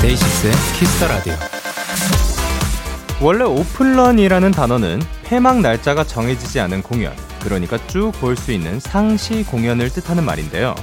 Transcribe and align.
DAY6의 0.00 0.52
Kiss 0.78 0.95
the 0.95 1.08
Radio. 1.08 1.49
원래 3.20 3.44
오픈런이라는 3.44 4.50
단어는 4.50 5.02
폐막 5.24 5.60
날짜가 5.60 6.04
정해지지 6.04 6.58
않은 6.60 6.82
공연, 6.82 7.12
그러니까 7.42 7.78
쭉 7.86 8.12
볼 8.20 8.36
수 8.36 8.50
있는 8.52 8.80
상시 8.80 9.44
공연을 9.44 9.90
뜻하는 9.90 10.24
말인데요. 10.24 10.74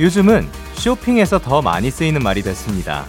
요즘은 0.00 0.48
쇼핑에서 0.74 1.38
더 1.38 1.60
많이 1.62 1.90
쓰이는 1.90 2.22
말이 2.22 2.42
됐습니다. 2.42 3.04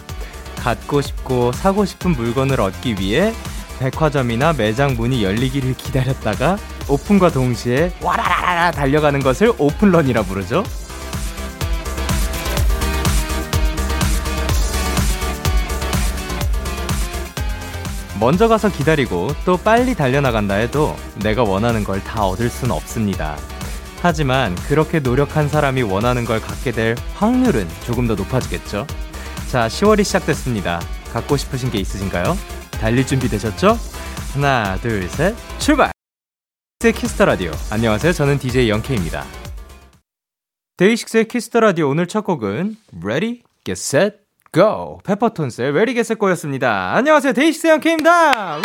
갖고 0.56 1.00
싶고 1.00 1.52
사고 1.52 1.84
싶은 1.84 2.12
물건을 2.12 2.60
얻기 2.60 2.96
위해 2.98 3.32
백화점이나 3.78 4.52
매장 4.52 4.96
문이 4.96 5.22
열리기를 5.24 5.74
기다렸다가 5.74 6.58
오픈과 6.88 7.30
동시에 7.30 7.92
와라라라 8.02 8.72
달려가는 8.72 9.20
것을 9.20 9.52
오픈런이라 9.56 10.22
부르죠. 10.22 10.64
먼저 18.18 18.48
가서 18.48 18.68
기다리고 18.68 19.28
또 19.44 19.56
빨리 19.56 19.94
달려나간다 19.94 20.54
해도 20.54 20.96
내가 21.22 21.42
원하는 21.44 21.84
걸 21.84 21.98
다 22.02 22.24
얻을 22.24 22.48
순 22.48 22.70
없습니다. 22.70 23.36
하지만 24.00 24.54
그렇게 24.66 25.00
노력한 25.00 25.48
사람이 25.48 25.82
원하는 25.82 26.24
걸 26.24 26.40
갖게 26.40 26.70
될 26.70 26.96
확률은 27.14 27.66
조금 27.84 28.06
더 28.06 28.14
높아지겠죠? 28.14 28.86
자, 29.50 29.66
10월이 29.66 30.04
시작됐습니다. 30.04 30.80
갖고 31.12 31.36
싶으신 31.36 31.70
게 31.70 31.78
있으신가요? 31.78 32.36
달릴 32.80 33.06
준비 33.06 33.28
되셨죠? 33.28 33.76
하나, 34.34 34.76
둘, 34.80 35.08
셋, 35.08 35.34
출발! 35.58 35.90
Kiss 36.80 37.05
the 37.05 37.24
Radio. 37.24 37.50
안녕하세요. 37.72 38.12
저는 38.12 38.38
DJ 38.38 38.68
Young 38.70 38.91
K입니다. 38.91 39.24
DAY6의 40.76 41.26
Kiss 41.26 41.44
the 41.44 41.58
Radio 41.60 41.88
오늘 41.88 42.06
첫 42.06 42.22
곡은 42.22 42.76
Ready, 43.02 43.42
Get 43.64 43.72
Set, 43.80 44.18
Go! 44.52 44.98
페퍼톤스의 45.04 45.72
Set 45.98 46.18
Go였습니다. 46.18 46.94
안녕하세요. 46.94 47.32
데이식스 47.34 47.66
영케입니다. 47.66 48.60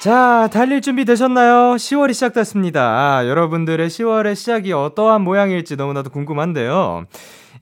자, 0.00 0.48
달릴 0.50 0.80
준비 0.80 1.04
되셨나요? 1.04 1.74
10월이 1.76 2.14
시작됐습니다. 2.14 2.80
아, 3.18 3.26
여러분들의 3.26 3.88
10월의 3.90 4.34
시작이 4.34 4.72
어떠한 4.72 5.20
모양일지 5.20 5.76
너무나도 5.76 6.08
궁금한데요. 6.08 7.04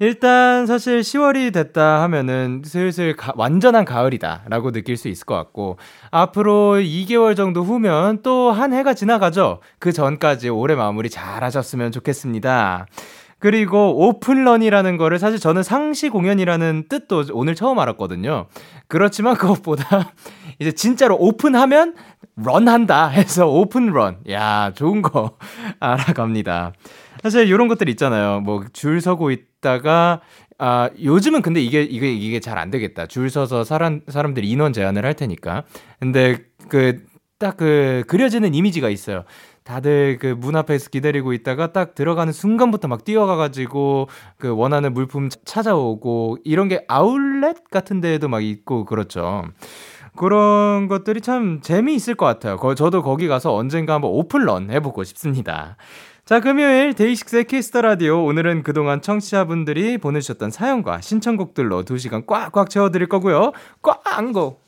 일단 0.01 0.67
사실 0.67 1.01
10월이 1.01 1.53
됐다 1.53 2.03
하면은 2.03 2.63
슬슬 2.65 3.17
가, 3.17 3.33
완전한 3.35 3.85
가을이다 3.85 4.45
라고 4.49 4.71
느낄 4.71 4.97
수 4.97 5.09
있을 5.09 5.27
것 5.27 5.35
같고 5.35 5.77
앞으로 6.13 6.77
2개월 6.77 7.35
정도 7.35 7.65
후면 7.65 8.23
또 8.23 8.53
한 8.53 8.73
해가 8.73 8.95
지나가죠. 8.95 9.59
그 9.81 9.91
전까지 9.93 10.51
올해 10.51 10.77
마무리 10.77 11.11
잘 11.11 11.43
하셨으면 11.43 11.91
좋겠습니다. 11.91 12.87
그리고 13.39 14.09
오픈런이라는 14.09 14.97
거를 14.97 15.19
사실 15.19 15.39
저는 15.39 15.63
상시 15.63 16.09
공연이라는 16.09 16.85
뜻도 16.89 17.25
오늘 17.33 17.55
처음 17.55 17.79
알았거든요. 17.79 18.47
그렇지만 18.89 19.37
그것보다 19.39 20.13
이제 20.59 20.73
진짜로 20.73 21.17
오픈하면 21.17 21.95
런한다 22.37 23.09
해서 23.09 23.47
오픈런. 23.49 24.19
야, 24.31 24.73
좋은 24.75 25.03
거 25.03 25.37
알아갑니다. 25.81 26.73
사실 27.23 27.47
이런 27.49 27.69
것들 27.69 27.89
있잖아요. 27.91 28.41
뭐 28.41 28.65
줄 28.73 29.01
서고 29.01 29.31
있다가 29.31 30.21
아, 30.61 30.91
요즘은 31.01 31.43
근데 31.43 31.61
이게 31.61 31.83
이게 31.83 32.13
이게 32.13 32.41
잘 32.41 32.59
안 32.59 32.71
되겠다. 32.71 33.07
줄 33.07 33.31
서서 33.31 33.63
사람 33.63 34.01
사람들 34.09 34.45
인원 34.45 34.73
제한을 34.73 35.05
할 35.05 35.15
테니까. 35.15 35.63
근데 36.01 36.39
그 36.69 37.05
딱그 37.39 38.03
그려지는 38.09 38.53
이미지가 38.55 38.89
있어요. 38.89 39.23
다들 39.69 40.17
그 40.19 40.35
문 40.35 40.57
앞에서 40.57 40.89
기다리고 40.89 41.35
있다가 41.35 41.73
딱 41.73 41.95
들어가는 41.95 42.33
순간부터 42.33 42.89
막 42.89 43.05
뛰어가가지고 43.05 44.09
그 44.39 44.57
원하는 44.57 44.95
물품 44.95 45.29
찾아오고 45.45 46.39
이런 46.45 46.69
게 46.69 46.85
아울렛 46.89 47.69
같은 47.71 48.01
데에도 48.01 48.29
막 48.29 48.43
있고 48.43 48.87
그렇죠. 48.87 49.45
그런 50.17 50.89
것들이 50.89 51.21
참 51.21 51.61
재미있을 51.61 52.15
것 52.15 52.25
같아요. 52.25 52.57
거, 52.57 52.75
저도 52.75 53.03
거기 53.03 53.29
가서 53.29 53.55
언젠가 53.55 53.95
한번 53.95 54.11
오픈런 54.13 54.71
해보고 54.71 55.05
싶습니다. 55.05 55.77
자, 56.25 56.41
금요일 56.41 56.95
DAY6의 56.95 57.45
Kiss 57.45 57.66
the 57.66 57.83
Radio. 57.83 58.25
오늘은 58.25 58.63
그동안 58.63 59.03
청취자분들이 59.03 59.99
보내주셨던 59.99 60.51
사연과 60.51 61.03
신청곡들로 61.03 61.85
2시간 61.85 62.27
꽉꽉 62.27 62.71
채워드릴 62.71 63.09
거고요. 63.09 63.53
꽝고! 63.83 64.68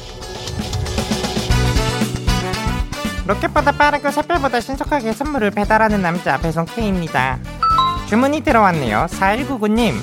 로켓보다 3.31 3.71
빠르고 3.71 4.11
샛별보다 4.11 4.59
신속하게 4.59 5.13
선물을 5.13 5.51
배달하는 5.51 6.01
남자 6.01 6.37
배송 6.37 6.65
K입니다. 6.65 7.39
주문이 8.07 8.41
들어왔네요. 8.41 9.07
4199님. 9.09 9.93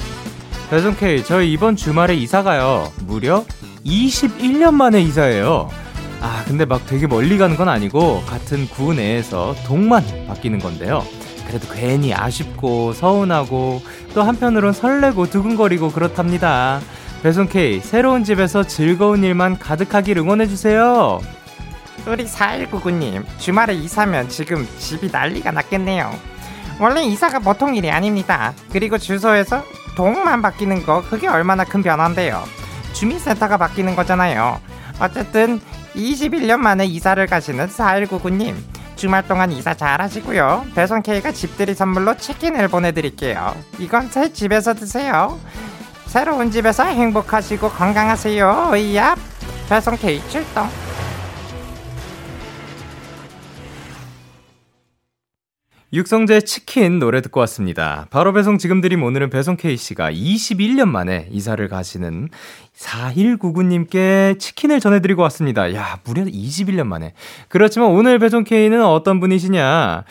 배송 0.71 0.97
K, 0.97 1.23
저희 1.23 1.53
이번 1.53 1.77
주말에 1.77 2.15
이사 2.15 2.43
가요. 2.43 2.91
무려 3.07 3.45
21년 3.85 4.73
만에 4.73 5.03
이사해요. 5.03 5.69
아, 6.23 6.43
근데 6.47 6.65
막 6.65 6.87
되게 6.87 7.07
멀리 7.07 7.37
가는 7.37 7.55
건 7.55 7.69
아니고 7.69 8.23
같은 8.25 8.67
구 8.67 8.95
내에서 8.95 9.55
동만 9.67 10.03
바뀌는 10.27 10.59
건데요. 10.59 11.05
그래도 11.47 11.69
괜히 11.71 12.15
아쉽고 12.15 12.95
서운하고 12.95 13.83
또 14.15 14.23
한편으론 14.23 14.73
설레고 14.73 15.29
두근거리고 15.29 15.91
그렇답니다. 15.91 16.81
배송 17.23 17.47
K, 17.47 17.81
새로운 17.81 18.25
집에서 18.25 18.65
즐거운 18.65 19.23
일만 19.23 19.59
가득하길 19.59 20.17
응원해 20.17 20.47
주세요. 20.47 21.21
우리 22.09 22.25
4199님 22.25 23.25
주말에 23.39 23.75
이사면 23.75 24.29
지금 24.29 24.67
집이 24.79 25.11
난리가 25.13 25.53
났겠네요. 25.53 26.11
원래 26.81 27.03
이사가 27.03 27.41
보통 27.41 27.75
일이 27.75 27.91
아닙니다. 27.91 28.55
그리고 28.73 28.99
주소에서 28.99 29.63
동만 29.95 30.41
바뀌는 30.41 30.85
거 30.85 31.03
그게 31.03 31.29
얼마나 31.29 31.65
큰 31.65 31.83
변화인데요. 31.83 32.43
주민센터가 32.95 33.59
바뀌는 33.59 33.95
거잖아요. 33.95 34.61
어쨌든 35.01 35.61
21년 35.95 36.59
만에 36.59 36.87
이사를 36.87 37.25
가시는 37.27 37.67
4199님 37.67 38.57
주말 38.97 39.27
동안 39.29 39.53
이사 39.53 39.75
잘 39.75 40.01
하시고요. 40.01 40.67
배송 40.75 41.03
K가 41.03 41.33
집들이 41.33 41.75
선물로 41.75 42.17
치킨을 42.17 42.69
보내드릴게요. 42.69 43.55
이건 43.79 44.09
새 44.09 44.33
집에서 44.33 44.75
드세요. 44.75 45.39
새로운 46.07 46.51
집에서 46.51 46.85
행복하시고 46.85 47.71
건강하세요. 47.71 48.73
이야. 48.77 49.15
배송 49.69 49.97
K 49.97 50.23
출동 50.29 50.69
육성재 55.91 56.43
치킨 56.43 56.99
노래 56.99 57.23
듣고 57.23 57.41
왔습니다. 57.41 58.07
바로 58.11 58.35
배송 58.35 58.59
지금 58.59 58.83
드림 58.83 59.03
오늘은 59.03 59.31
배송 59.31 59.57
K씨가 59.57 60.13
21년 60.13 60.87
만에 60.89 61.29
이사를 61.31 61.67
가시는 61.67 62.29
4199님께 62.77 64.39
치킨을 64.39 64.81
전해드리고 64.81 65.23
왔습니다. 65.23 65.75
야, 65.75 65.99
무려 66.05 66.25
21년 66.25 66.87
만에. 66.87 67.15
그렇지만 67.49 67.89
오늘 67.89 68.19
배송 68.19 68.45
K는 68.45 68.85
어떤 68.85 69.19
분이시냐? 69.19 70.05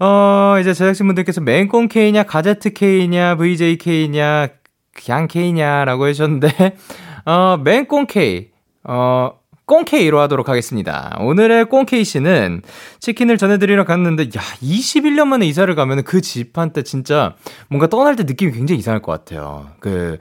어, 0.00 0.56
이제 0.60 0.74
제작진분들께서 0.74 1.40
맹꽁 1.42 1.86
K냐, 1.86 2.24
가제트 2.24 2.72
K냐, 2.72 3.36
VJ 3.36 3.78
K냐, 3.78 4.48
그냥 4.92 5.28
K냐라고 5.28 6.06
하셨는데, 6.06 6.76
어, 7.24 7.56
맹꽁 7.62 8.06
K. 8.08 8.50
어, 8.82 9.39
꽁케이로 9.74 10.18
하도록 10.22 10.48
하겠습니다. 10.48 11.16
오늘의 11.20 11.66
꽁케이 11.66 12.02
씨는 12.02 12.62
치킨을 12.98 13.38
전해드리러 13.38 13.84
갔는데, 13.84 14.24
야, 14.24 14.40
21년 14.60 15.28
만에 15.28 15.46
이사를 15.46 15.72
가면 15.76 16.02
그 16.02 16.20
집한테 16.20 16.82
진짜 16.82 17.36
뭔가 17.68 17.86
떠날 17.86 18.16
때 18.16 18.24
느낌이 18.24 18.50
굉장히 18.50 18.80
이상할 18.80 19.00
것 19.00 19.12
같아요. 19.12 19.68
그, 19.78 20.18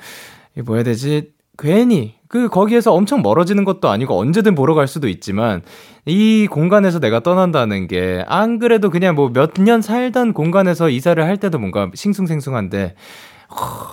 뭐 0.66 0.76
해야 0.76 0.84
되지? 0.84 1.32
괜히 1.58 2.14
그 2.28 2.48
거기에서 2.48 2.94
엄청 2.94 3.24
멀어지는 3.24 3.66
것도 3.66 3.90
아니고 3.90 4.20
언제든 4.20 4.54
보러 4.54 4.76
갈 4.76 4.88
수도 4.88 5.08
있지만 5.10 5.64
이 6.06 6.48
공간에서 6.50 7.00
내가 7.00 7.20
떠난다는 7.22 7.88
게 7.88 8.24
안 8.28 8.60
그래도 8.60 8.92
그냥 8.92 9.16
뭐 9.16 9.30
몇 9.34 9.54
년 9.60 9.82
살던 9.82 10.34
공간에서 10.34 10.90
이사를 10.90 11.22
할 11.26 11.38
때도 11.38 11.58
뭔가 11.58 11.90
싱숭생숭한데 11.96 12.94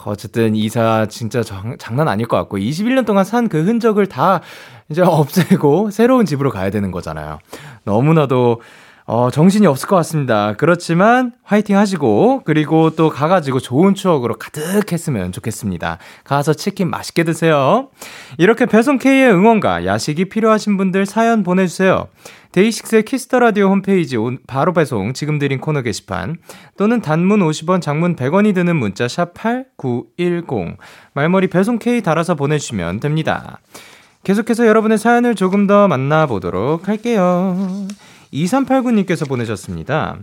어쨌든 0.04 0.54
이사 0.54 1.06
진짜 1.08 1.42
장, 1.42 1.76
장난 1.78 2.08
아닐 2.08 2.26
것 2.28 2.36
같고 2.36 2.58
21년 2.58 3.06
동안 3.06 3.24
산 3.24 3.48
그 3.48 3.64
흔적을 3.64 4.06
다 4.06 4.42
이제 4.88 5.02
없애고 5.06 5.90
새로운 5.90 6.26
집으로 6.26 6.50
가야 6.50 6.70
되는 6.70 6.90
거잖아요. 6.90 7.38
너무나도 7.84 8.60
어, 9.08 9.30
정신이 9.30 9.68
없을 9.68 9.88
것 9.88 9.94
같습니다. 9.96 10.54
그렇지만 10.54 11.30
화이팅 11.44 11.76
하시고 11.76 12.42
그리고 12.44 12.90
또 12.90 13.08
가가지고 13.08 13.60
좋은 13.60 13.94
추억으로 13.94 14.34
가득했으면 14.34 15.30
좋겠습니다. 15.30 15.98
가서 16.24 16.54
치킨 16.54 16.90
맛있게 16.90 17.22
드세요. 17.22 17.88
이렇게 18.36 18.66
배송 18.66 18.98
K의 18.98 19.30
응원과 19.32 19.86
야식이 19.86 20.24
필요하신 20.24 20.76
분들 20.76 21.06
사연 21.06 21.44
보내주세요. 21.44 22.08
DAY6의 22.50 23.04
Kiss 23.04 23.24
the 23.24 23.38
Radio 23.38 23.68
홈페이지 23.68 24.16
바로 24.48 24.72
배송 24.72 25.12
지금 25.12 25.38
드린 25.38 25.60
코너 25.60 25.82
게시판 25.82 26.38
또는 26.76 27.00
단문 27.00 27.40
50원, 27.40 27.80
장문 27.80 28.16
100원이 28.16 28.56
드는 28.56 28.74
문자 28.74 29.06
샵 29.06 29.34
#8910 29.34 30.78
말머리 31.12 31.46
배송 31.46 31.78
K 31.78 32.02
달아서 32.02 32.34
보내주시면 32.34 32.98
됩니다. 32.98 33.60
계속해서 34.26 34.66
여러분의 34.66 34.98
사연을 34.98 35.36
조금 35.36 35.68
더 35.68 35.86
만나보도록 35.86 36.88
할게요. 36.88 37.56
2389님께서 38.32 39.28
보내셨습니다. 39.28 40.18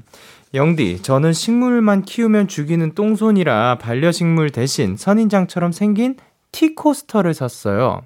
영디, 0.53 1.01
저는 1.01 1.31
식물만 1.31 2.01
키우면 2.01 2.49
죽이는 2.49 2.95
똥손이라 2.95 3.77
반려식물 3.77 4.49
대신 4.49 4.97
선인장처럼 4.97 5.71
생긴 5.71 6.17
티코스터를 6.51 7.33
샀어요. 7.33 8.01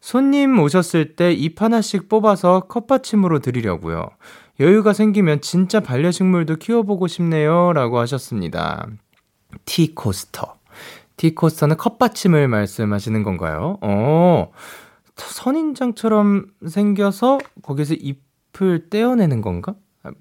손님 0.00 0.56
오셨을 0.60 1.16
때 1.16 1.32
잎 1.32 1.60
하나씩 1.60 2.08
뽑아서 2.08 2.60
컵받침으로 2.68 3.40
드리려고요. 3.40 4.10
여유가 4.60 4.92
생기면 4.92 5.40
진짜 5.40 5.80
반려식물도 5.80 6.56
키워보고 6.56 7.08
싶네요. 7.08 7.72
라고 7.72 7.98
하셨습니다. 7.98 8.86
티코스터. 9.64 10.54
티코스터는 11.16 11.76
컵받침을 11.76 12.46
말씀하시는 12.46 13.24
건가요? 13.24 13.78
어, 13.80 14.52
선인장처럼 15.16 16.46
생겨서 16.66 17.38
거기서 17.62 17.94
잎 17.94 18.24
잎을 18.54 18.88
떼어내는 18.88 19.40
건가? 19.42 19.74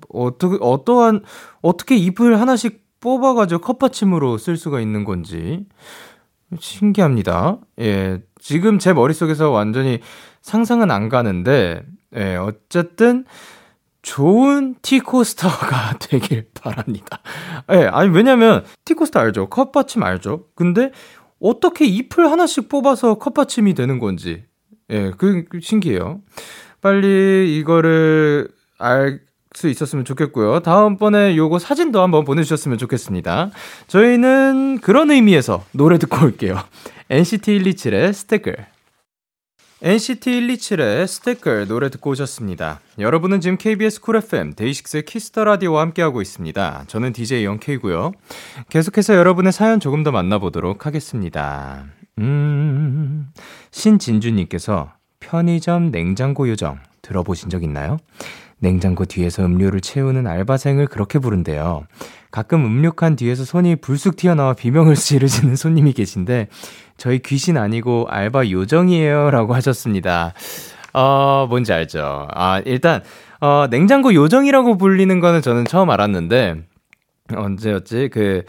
어떻게 0.09 0.57
어떠한 0.59 1.23
어떻게 1.61 1.95
잎을 1.95 2.39
하나씩 2.39 2.83
뽑아가지고 2.99 3.61
컵받침으로 3.61 4.37
쓸 4.37 4.57
수가 4.57 4.79
있는 4.79 5.03
건지 5.03 5.65
신기합니다. 6.59 7.59
예, 7.79 8.21
지금 8.39 8.79
제 8.79 8.93
머릿속에서 8.93 9.51
완전히 9.51 9.99
상상은 10.41 10.91
안 10.91 11.09
가는데, 11.09 11.83
예, 12.15 12.35
어쨌든 12.35 13.25
좋은 14.01 14.75
티코스터가 14.81 15.97
되길 15.99 16.49
바랍니다. 16.53 17.21
예, 17.71 17.85
아니 17.87 18.09
왜냐면 18.09 18.63
티코스터 18.85 19.19
알죠? 19.19 19.49
컵받침 19.49 20.03
알죠? 20.03 20.45
근데 20.55 20.91
어떻게 21.39 21.85
잎을 21.85 22.31
하나씩 22.31 22.69
뽑아서 22.69 23.15
컵받침이 23.15 23.73
되는 23.73 23.99
건지, 23.99 24.45
예, 24.93 25.11
그 25.17 25.43
신기해요. 25.61 26.21
빨리 26.81 27.57
이거를 27.57 28.47
알 28.77 29.19
수 29.57 29.69
있었으면 29.69 30.05
좋겠고요. 30.05 30.61
다음번에 30.61 31.35
요거 31.37 31.59
사진도 31.59 32.01
한번 32.01 32.25
보내주셨으면 32.25 32.77
좋겠습니다. 32.77 33.51
저희는 33.87 34.79
그런 34.81 35.11
의미에서 35.11 35.63
노래 35.71 35.97
듣고 35.97 36.25
올게요. 36.25 36.59
NCT 37.09 37.59
127의 37.59 38.13
Sticker. 38.13 38.51
NCT 39.81 40.47
127의 40.47 41.07
Sticker 41.07 41.65
노래 41.65 41.89
듣고 41.89 42.11
오셨습니다. 42.11 42.79
여러분은 42.99 43.41
지금 43.41 43.57
KBS 43.57 44.01
Cool 44.01 44.15
FM 44.15 44.53
DAY6의 44.55 45.03
Kiss 45.03 45.26
the 45.26 45.44
Radio와 45.44 45.81
함께하고 45.81 46.21
있습니다. 46.21 46.85
저는 46.87 47.11
DJ 47.13 47.43
Young 47.45 47.74
K이고요. 47.74 48.13
계속해서 48.69 49.15
여러분의 49.15 49.51
사연 49.51 49.79
조금 49.79 50.03
더 50.03 50.11
만나보도록 50.11 50.85
하겠습니다. 50.85 51.85
음, 52.19 53.31
신진주님께서 53.71 54.92
편의점 55.19 55.92
냉장고 55.92 56.50
요정 56.50 56.80
들어보신 57.01 57.50
적 57.50 57.63
있나요? 57.63 57.98
냉장고 58.60 59.04
뒤에서 59.06 59.45
음료를 59.45 59.81
채우는 59.81 60.25
알바생을 60.25 60.88
그렇게 60.88 61.19
부른대요. 61.19 61.86
가끔 62.31 62.65
음료 62.65 62.92
칸 62.92 63.15
뒤에서 63.15 63.44
손이 63.44 63.77
불쑥 63.77 64.15
튀어나와 64.15 64.54
비명을 64.54 64.95
지르시는 64.95 65.56
손님이 65.56 65.94
계신데 65.94 66.48
저희 66.98 67.19
귀신 67.19 67.57
아니고 67.57 68.07
알바 68.10 68.50
요정이에요 68.50 69.31
라고 69.31 69.54
하셨습니다. 69.54 70.33
어, 70.94 71.48
뭔지 71.50 71.74
알죠? 71.74 72.27
아, 72.31 72.62
일단 72.65 73.01
어, 73.42 73.68
냉장고 73.69 74.13
요정이라고 74.13 74.77
불리는 74.77 75.19
거는 75.19 75.42
저는 75.42 75.65
처음 75.65 75.89
알았는데 75.89 76.63
언제였지? 77.36 78.10
그 78.13 78.44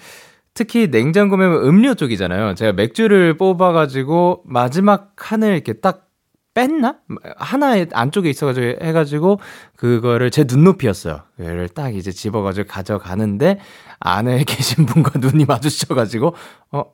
특히 0.55 0.87
냉장고면 0.87 1.65
음료 1.67 1.95
쪽이잖아요. 1.95 2.55
제가 2.55 2.73
맥주를 2.73 3.37
뽑아가지고 3.37 4.43
마지막 4.47 5.13
칸을 5.17 5.53
이렇게 5.53 5.75
딱 5.75 6.09
뺐나? 6.55 6.99
하나의 7.37 7.89
안쪽에 7.93 8.31
있어가지고 8.31 8.85
해가지고 8.85 9.41
그거를 9.77 10.31
제 10.31 10.45
눈높이였어요. 10.45 11.23
그를 11.37 11.69
딱 11.69 11.97
이제 11.97 12.13
집어가지고 12.13 12.69
가져가는데 12.69 13.59
안에 13.99 14.45
계신 14.47 14.87
분과 14.87 15.19
눈이 15.19 15.45
마주쳐가지고 15.47 16.35
어 16.71 16.85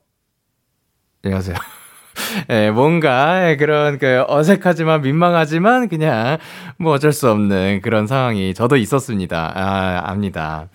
안녕하세요. 1.22 1.56
예, 2.48 2.54
네, 2.54 2.70
뭔가 2.70 3.54
그런 3.56 3.98
그 3.98 4.24
어색하지만 4.26 5.02
민망하지만 5.02 5.88
그냥 5.88 6.38
뭐 6.78 6.94
어쩔 6.94 7.12
수 7.12 7.30
없는 7.30 7.80
그런 7.82 8.06
상황이 8.06 8.54
저도 8.54 8.76
있었습니다. 8.76 9.52
아, 9.54 10.10
압니다. 10.10 10.68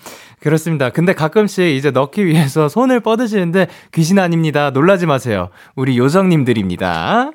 그렇습니다. 0.46 0.92
근데 0.92 1.14
가끔씩 1.14 1.66
이제 1.66 1.90
넣기 1.90 2.24
위해서 2.28 2.70
손을 2.70 3.00
뻗으시는데 3.00 3.66
귀신 3.92 4.20
아닙니다. 4.20 4.70
놀라지 4.70 5.08
마세요. 5.08 5.50
우리 5.76 5.98
요정님들입니다. 5.98 7.32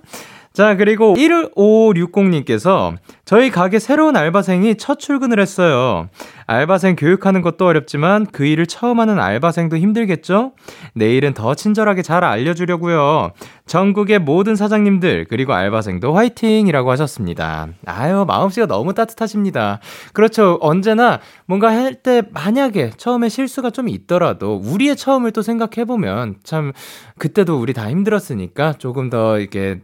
자, 0.52 0.76
그리고 0.76 1.14
1560님께서 1.14 2.96
저희 3.24 3.50
가게 3.50 3.78
새로운 3.78 4.16
알바생이 4.16 4.76
첫 4.78 4.98
출근을 4.98 5.38
했어요. 5.38 6.08
알바생 6.48 6.96
교육하는 6.96 7.40
것도 7.42 7.66
어렵지만 7.66 8.26
그 8.26 8.44
일을 8.44 8.66
처음 8.66 8.98
하는 8.98 9.20
알바생도 9.20 9.76
힘들겠죠? 9.76 10.52
내일은 10.94 11.34
더 11.34 11.54
친절하게 11.54 12.02
잘 12.02 12.24
알려주려고요. 12.24 13.30
전국의 13.66 14.18
모든 14.18 14.56
사장님들, 14.56 15.26
그리고 15.28 15.54
알바생도 15.54 16.12
화이팅이라고 16.12 16.90
하셨습니다. 16.90 17.68
아유, 17.86 18.24
마음씨가 18.26 18.66
너무 18.66 18.92
따뜻하십니다. 18.94 19.78
그렇죠. 20.12 20.58
언제나 20.60 21.20
뭔가 21.46 21.68
할 21.70 22.00
때 22.02 22.22
만약에 22.32 22.92
처음에 22.96 23.28
실수가 23.28 23.70
좀 23.70 23.88
있더라도 23.88 24.56
우리의 24.56 24.96
처음을 24.96 25.32
또 25.32 25.42
생각해 25.42 25.84
보면 25.84 26.36
참 26.42 26.72
그때도 27.18 27.60
우리 27.60 27.74
다 27.74 27.90
힘들었으니까 27.90 28.74
조금 28.74 29.10
더 29.10 29.38
이렇게 29.38 29.80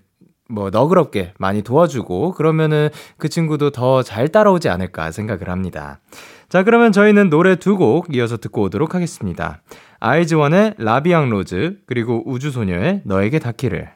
뭐 0.48 0.70
너그럽게 0.70 1.32
많이 1.38 1.62
도와주고 1.62 2.32
그러면은 2.32 2.88
그 3.18 3.28
친구도 3.28 3.70
더 3.70 4.02
잘 4.02 4.28
따라오지 4.28 4.68
않을까 4.68 5.10
생각을 5.10 5.48
합니다. 5.48 6.00
자, 6.48 6.62
그러면 6.62 6.92
저희는 6.92 7.28
노래 7.30 7.56
두 7.56 7.76
곡 7.76 8.14
이어서 8.14 8.36
듣고 8.36 8.62
오도록 8.62 8.94
하겠습니다. 8.94 9.62
아이즈원의 10.00 10.74
라비앙 10.78 11.30
로즈 11.30 11.78
그리고 11.86 12.22
우주소녀의 12.26 13.02
너에게 13.04 13.38
닿기를 13.38 13.90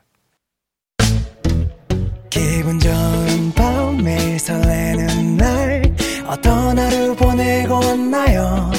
기분 2.30 2.78
좋은 2.78 3.52
밤 3.54 3.96
매일 4.02 4.38
설레는 4.38 5.36
날 5.36 5.82
어떤 6.26 6.78
하루 6.78 7.14
보내고 7.16 7.74
왔나요 7.74 8.70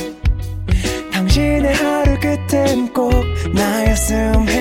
당신의 1.12 1.74
하루 1.74 2.18
끝엔 2.20 2.94
꼭 2.94 3.12
나였음 3.54 4.48
해요 4.50 4.61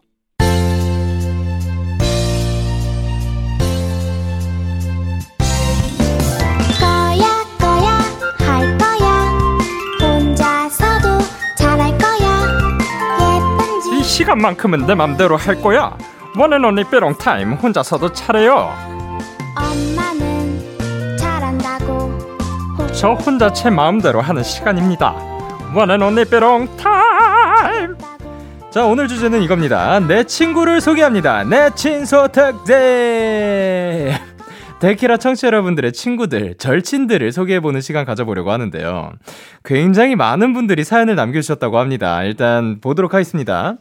시간만큼은 14.21 14.85
내 14.85 14.93
맘대로 14.93 15.35
할 15.35 15.59
거야. 15.61 15.97
원앤 16.37 16.63
언니 16.63 16.83
삐롱 16.83 17.15
타임 17.15 17.53
혼자서도 17.53 18.13
차례요. 18.13 18.71
엄마는 19.57 21.17
잘한다고. 21.17 22.11
저 22.93 23.13
혼자 23.13 23.51
제 23.51 23.71
마음대로 23.71 24.21
하는 24.21 24.43
시간입니다. 24.43 25.15
원앤 25.73 26.03
언니 26.03 26.23
빼롱 26.25 26.77
타임! 26.77 27.97
자 28.69 28.85
오늘 28.85 29.07
주제는 29.07 29.41
이겁니다. 29.41 29.99
내 29.99 30.23
친구를 30.23 30.81
소개합니다. 30.81 31.43
내 31.43 31.71
친소 31.73 32.27
특집 32.27 32.75
데키라 34.81 35.17
청취자 35.17 35.45
여러분들의 35.47 35.93
친구들, 35.93 36.55
절친들을 36.57 37.31
소개해보는 37.31 37.81
시간 37.81 38.03
가져보려고 38.03 38.51
하는데요. 38.51 39.11
굉장히 39.63 40.15
많은 40.15 40.53
분들이 40.53 40.83
사연을 40.83 41.15
남겨주셨다고 41.15 41.77
합니다. 41.77 42.23
일단 42.23 42.81
보도록 42.81 43.13
하겠습니다. 43.13 43.75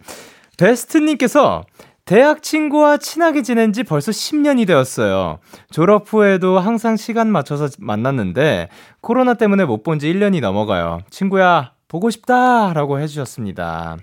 베스트님께서 0.59 1.65
대학 2.05 2.43
친구와 2.43 2.99
친하게 2.99 3.41
지낸 3.41 3.73
지 3.73 3.83
벌써 3.83 4.11
10년이 4.13 4.67
되었어요. 4.67 5.39
졸업 5.71 6.13
후에도 6.13 6.59
항상 6.59 6.97
시간 6.97 7.29
맞춰서 7.33 7.69
만났는데 7.79 8.69
코로나 9.01 9.33
때문에 9.35 9.65
못 9.65 9.83
본 9.83 9.99
지 9.99 10.13
1년이 10.13 10.43
넘어가요. 10.43 11.01
친구야, 11.09 11.73
보고 11.89 12.11
싶다! 12.11 12.75
라고 12.75 13.01
해주셨습니다. 13.01 13.97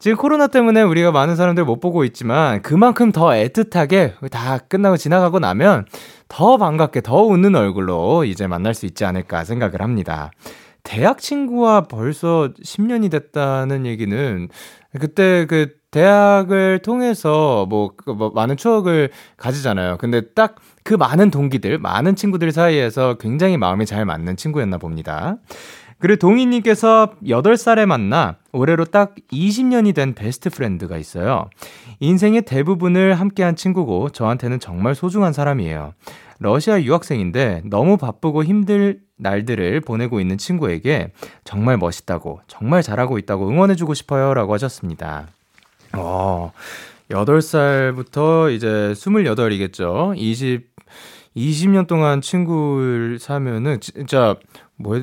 지금 0.00 0.16
코로나 0.16 0.46
때문에 0.46 0.80
우리가 0.80 1.12
많은 1.12 1.36
사람들 1.36 1.66
못 1.66 1.78
보고 1.78 2.04
있지만 2.04 2.62
그만큼 2.62 3.12
더 3.12 3.28
애틋하게 3.28 4.30
다 4.30 4.56
끝나고 4.56 4.96
지나가고 4.96 5.40
나면 5.40 5.84
더 6.26 6.56
반갑게 6.56 7.02
더 7.02 7.22
웃는 7.22 7.54
얼굴로 7.54 8.24
이제 8.24 8.46
만날 8.46 8.72
수 8.72 8.86
있지 8.86 9.04
않을까 9.04 9.44
생각을 9.44 9.82
합니다. 9.82 10.30
대학 10.82 11.18
친구와 11.18 11.82
벌써 11.82 12.48
10년이 12.64 13.10
됐다는 13.10 13.84
얘기는 13.84 14.48
그때 14.98 15.44
그 15.44 15.74
대학을 15.90 16.78
통해서 16.78 17.66
뭐, 17.68 17.90
그뭐 17.94 18.30
많은 18.34 18.56
추억을 18.56 19.10
가지잖아요. 19.36 19.98
근데 19.98 20.22
딱 20.32 20.56
그 20.82 20.94
많은 20.94 21.30
동기들, 21.30 21.78
많은 21.78 22.16
친구들 22.16 22.52
사이에서 22.52 23.14
굉장히 23.14 23.56
마음이 23.56 23.86
잘 23.86 24.04
맞는 24.04 24.36
친구였나 24.36 24.78
봅니다. 24.78 25.36
그리고 26.00 26.18
동희님께서 26.18 27.12
8살에 27.22 27.86
만나 27.86 28.36
올해로 28.52 28.86
딱 28.86 29.14
20년이 29.32 29.94
된 29.94 30.14
베스트 30.14 30.50
프렌드가 30.50 30.96
있어요. 30.96 31.50
인생의 32.00 32.42
대부분을 32.42 33.14
함께한 33.14 33.54
친구고 33.54 34.08
저한테는 34.08 34.60
정말 34.60 34.94
소중한 34.94 35.32
사람이에요. 35.32 35.92
러시아 36.38 36.80
유학생인데 36.80 37.62
너무 37.66 37.98
바쁘고 37.98 38.44
힘든 38.44 39.00
날들을 39.18 39.82
보내고 39.82 40.20
있는 40.20 40.38
친구에게 40.38 41.12
정말 41.44 41.76
멋있다고, 41.76 42.40
정말 42.46 42.82
잘하고 42.82 43.18
있다고 43.18 43.46
응원해주고 43.48 43.92
싶어요. 43.92 44.32
라고 44.32 44.54
하셨습니다. 44.54 45.28
어, 45.92 46.52
8살부터 47.10 48.54
이제 48.54 48.66
28이겠죠. 48.94 50.14
20, 50.16 50.66
20년 51.36 51.86
동안 51.86 52.22
친구를 52.22 53.18
사면은 53.18 53.80
진짜 53.80 54.36
뭐, 54.76 55.02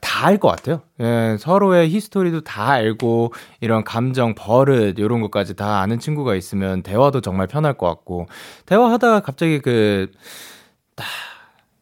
다 0.00 0.26
알 0.26 0.38
것 0.38 0.48
같아요. 0.48 0.82
예, 1.00 1.36
서로의 1.38 1.88
히스토리도 1.90 2.42
다 2.42 2.70
알고 2.70 3.32
이런 3.60 3.84
감정, 3.84 4.34
버릇 4.34 4.98
이런 4.98 5.20
것까지 5.20 5.54
다 5.54 5.80
아는 5.80 5.98
친구가 5.98 6.34
있으면 6.34 6.82
대화도 6.82 7.20
정말 7.20 7.46
편할 7.46 7.74
것 7.74 7.86
같고 7.86 8.26
대화하다가 8.66 9.20
갑자기 9.20 9.60
그 9.60 10.10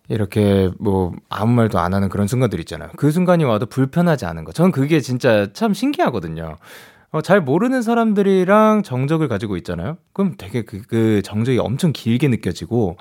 이렇게 0.09 0.71
뭐 0.79 1.13
아무 1.31 1.53
말도 1.55 1.79
안 1.79 1.95
하는 1.95 2.09
그런 2.09 2.27
순간들 2.27 2.61
있잖아요. 2.61 2.91
그 2.97 3.11
순간이 3.11 3.45
와도 3.45 3.67
불편하지 3.67 4.27
않은 4.27 4.45
거. 4.45 4.53
저는 4.53 4.71
그게 4.71 5.01
진짜 5.01 5.49
참 5.55 5.73
신기하거든요. 5.73 6.57
어, 7.11 7.23
잘 7.23 7.41
모르는 7.41 7.81
사람들이랑 7.83 8.83
정적을 8.83 9.29
가지고 9.29 9.57
있잖아요. 9.59 9.97
그럼 10.13 10.35
되게 10.37 10.63
그, 10.63 10.83
그 10.83 11.23
정적이 11.23 11.59
엄청 11.59 11.93
길게 11.93 12.29
느껴지고 12.29 12.97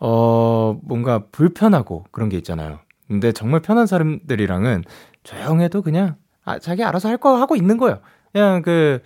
어 0.00 0.78
뭔가 0.84 1.24
불편하고 1.32 2.04
그런 2.12 2.28
게 2.28 2.36
있잖아요. 2.38 2.78
근데 3.08 3.32
정말 3.32 3.60
편한 3.60 3.86
사람들이랑은 3.86 4.84
조용해도 5.24 5.82
그냥 5.82 6.16
아, 6.44 6.58
자기 6.58 6.84
알아서 6.84 7.08
할 7.08 7.18
거 7.18 7.36
하고 7.36 7.56
있는 7.56 7.76
거예요. 7.78 7.98
그냥 8.32 8.62
그, 8.62 9.00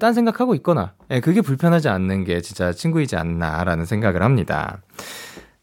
딴 0.00 0.12
생각하고 0.12 0.54
있거나, 0.56 0.94
예, 1.10 1.20
그게 1.20 1.40
불편하지 1.40 1.88
않는 1.88 2.24
게 2.24 2.40
진짜 2.40 2.72
친구이지 2.72 3.16
않나라는 3.16 3.84
생각을 3.84 4.22
합니다. 4.22 4.82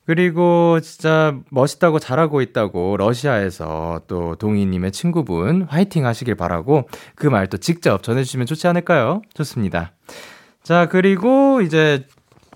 그리고 0.06 0.80
진짜 0.82 1.36
멋있다고 1.50 2.00
잘하고 2.00 2.42
있다고 2.42 2.98
러시아에서 2.98 4.02
또 4.08 4.36
동희님의 4.36 4.92
친구분 4.92 5.64
화이팅 5.64 6.06
하시길 6.06 6.36
바라고 6.36 6.88
그 7.16 7.28
말 7.28 7.48
또 7.48 7.58
직접 7.58 8.02
전해주시면 8.04 8.46
좋지 8.48 8.68
않을까요? 8.68 9.22
좋습니다. 9.34 9.92
자, 10.64 10.88
그리고 10.88 11.62
이제 11.62 12.08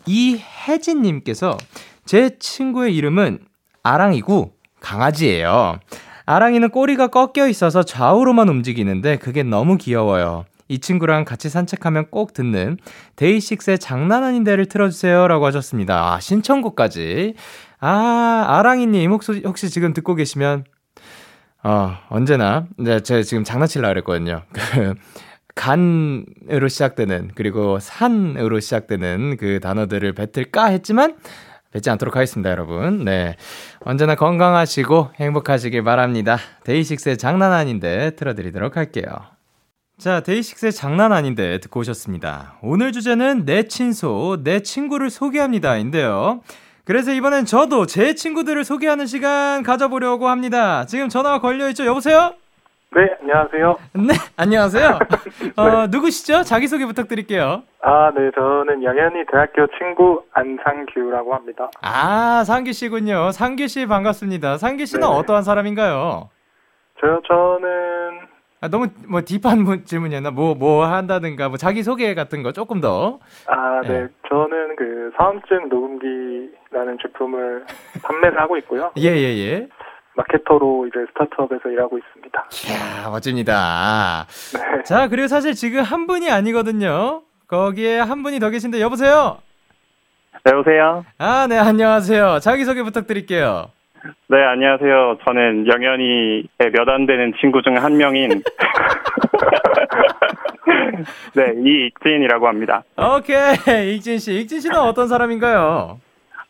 이혜진님께서 0.08 1.58
제 2.05 2.38
친구의 2.39 2.96
이름은 2.96 3.39
아랑이고 3.84 4.53
강아지예요. 4.86 5.80
아랑이는 6.27 6.70
꼬리가 6.70 7.08
꺾여 7.08 7.48
있어서 7.50 7.84
좌우로만 7.84 8.50
움직이는데 8.50 9.18
그게 9.18 9.42
너무 9.42 9.77
귀여워요. 9.77 10.46
이 10.68 10.80
친구랑 10.80 11.25
같이 11.25 11.50
산책하면 11.50 12.08
꼭 12.10 12.34
듣는 12.34 12.77
데이식스의 13.15 13.80
장난 13.80 14.24
아닌데를 14.24 14.68
틀어주세요. 14.68 15.27
라고 15.27 15.46
하셨습니다. 15.48 16.13
아, 16.13 16.20
신청곡까지. 16.20 17.34
아, 17.80 18.46
아랑이님, 18.48 19.12
혹시, 19.12 19.42
혹시 19.46 19.70
지금 19.70 19.94
듣고 19.94 20.15
계시면, 20.15 20.65
어, 21.63 21.98
언제나, 22.10 22.65
네, 22.77 23.00
제가 23.00 23.22
지금 23.24 23.44
장난칠라 23.44 23.89
그랬거든요. 23.89 24.42
그, 24.54 24.96
간으로 25.54 26.68
시작되는, 26.68 27.32
그리고 27.36 27.80
산으로 27.80 28.60
시작되는 28.60 29.38
그 29.38 29.60
단어들을 29.60 30.13
뱉을까 30.13 30.65
했지만, 30.65 31.15
뱉지 31.75 31.89
않도록 31.89 32.15
하겠습니다, 32.15 32.50
여러분. 32.50 33.04
네. 33.04 33.36
언제나 33.88 34.15
건강하시고 34.15 35.12
행복하시길 35.20 35.84
바랍니다. 35.84 36.38
데이식스의 36.63 37.20
장난 37.20 37.51
아닌데 37.51 38.15
틀어드리도록 38.15 38.77
할게요. 38.77 39.06
자, 40.00 40.22
데이식스의 40.22 40.74
장난 40.74 41.13
아닌데 41.13 41.60
듣고 41.60 41.82
오셨습니다. 41.82 42.58
오늘 42.63 42.92
주제는 42.92 43.46
내 43.46 43.68
친소, 43.68 44.39
내 44.44 44.62
친구를 44.62 45.12
소개합니다. 45.12 45.77
인데요. 45.77 46.42
그래서 46.84 47.13
이번엔 47.13 47.46
저도 47.46 47.86
제 47.86 48.15
친구들을 48.15 48.63
소개하는 48.65 49.06
시간 49.06 49.62
가져보려고 49.62 50.30
합니다. 50.30 50.88
지금 50.88 51.08
전화가 51.08 51.39
걸려있죠? 51.39 51.86
여보세요? 51.86 52.34
네, 52.95 53.13
안녕하세요. 53.19 53.75
네, 53.95 54.13
안녕하세요. 54.37 54.99
어, 55.57 55.87
누구시죠? 55.87 56.43
자기소개 56.43 56.85
부탁드릴게요. 56.85 57.63
아, 57.81 58.11
네, 58.15 58.31
저는 58.33 58.81
영현이 58.83 59.25
대학교 59.29 59.67
친구 59.77 60.23
안상규라고 60.31 61.35
합니다. 61.35 61.69
아, 61.81 62.45
상규 62.45 62.71
씨군요. 62.71 63.31
상규 63.33 63.67
씨 63.67 63.85
반갑습니다. 63.85 64.57
상규 64.57 64.85
씨는 64.85 65.05
네. 65.05 65.13
어떠한 65.13 65.43
사람인가요? 65.43 66.29
저요, 67.01 67.21
저는 67.27 68.27
아, 68.61 68.69
너무 68.69 68.87
뭐 69.09 69.19
딥한 69.25 69.83
질문이었나? 69.83 70.31
뭐, 70.31 70.55
뭐 70.55 70.85
한다든가, 70.85 71.49
뭐 71.49 71.57
자기소개 71.57 72.13
같은 72.15 72.43
거 72.43 72.53
조금 72.53 72.79
더. 72.79 73.19
아, 73.47 73.81
네. 73.81 73.89
네. 73.89 74.07
저는 74.29 74.77
그 74.77 75.11
사원증 75.17 75.67
녹음기라는 75.67 76.97
제품을 77.01 77.65
판매를 78.03 78.39
하고 78.39 78.55
있고요. 78.59 78.93
예, 78.97 79.09
예, 79.09 79.37
예. 79.37 79.67
마케터로 80.15 80.88
이제 80.88 81.00
스타트업에서 81.12 81.69
일하고 81.69 81.98
있습니다. 81.98 82.45
이야, 82.69 83.10
멋집니다. 83.10 84.25
네. 84.53 84.84
자, 84.84 85.07
그리고 85.10 85.27
사실 85.27 85.53
지금 85.53 85.81
한 85.84 86.07
분이 86.07 86.29
아니거든요. 86.31 87.22
거기에 87.48 88.00
한 88.00 88.24
분이 88.24 88.39
더 88.39 88.50
계신데, 88.50 88.79
여보세요? 88.81 89.38
네, 90.43 90.51
여보세요? 90.51 91.05
아, 91.17 91.48
네, 91.50 91.57
안녕하세요. 91.57 92.39
자기소개 92.39 92.84
부탁드릴게요. 92.84 93.69
네, 94.29 94.38
안녕하세요. 94.43 95.17
저는 95.25 95.67
영현이의 95.67 96.48
몇 96.74 96.89
안 96.89 97.05
되는 97.07 97.34
친구 97.41 97.62
중 97.63 97.75
한 97.77 97.98
명인 97.98 98.41
네, 101.36 101.53
이익진이라고 101.63 102.48
합니다. 102.48 102.84
오케이, 102.98 103.95
익진 103.95 104.17
씨. 104.19 104.39
익진 104.39 104.60
씨는 104.62 104.77
어떤 104.79 105.07
사람인가요? 105.07 106.00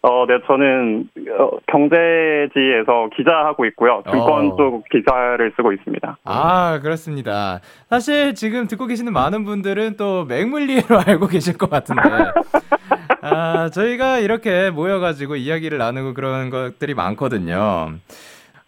어, 0.08 0.28
네, 0.28 0.38
저는 0.46 1.10
어, 1.40 1.50
경제지에서 1.66 3.10
기자하고 3.18 3.66
있고요. 3.66 4.04
증권 4.12 4.52
어. 4.52 4.56
쪽 4.56 4.84
기사를 4.92 5.54
쓰고 5.56 5.74
있습니다. 5.74 6.18
아, 6.24 6.80
그렇습니다. 6.84 7.60
사실 7.90 8.36
지금 8.36 8.68
듣고 8.68 8.86
계시는 8.86 9.12
많은 9.14 9.46
분들은 9.46 9.98
또 9.98 10.26
맹물리로 10.26 11.00
알고 11.08 11.26
계실 11.26 11.58
것 11.58 11.72
같은데. 11.72 12.04
아, 13.22 13.70
저희가 13.72 14.20
이렇게 14.20 14.70
모여가지고 14.70 15.38
이야기를 15.38 15.80
나누고 15.80 16.14
그런 16.14 16.52
것들이 16.52 16.94
많거든요. 16.94 17.94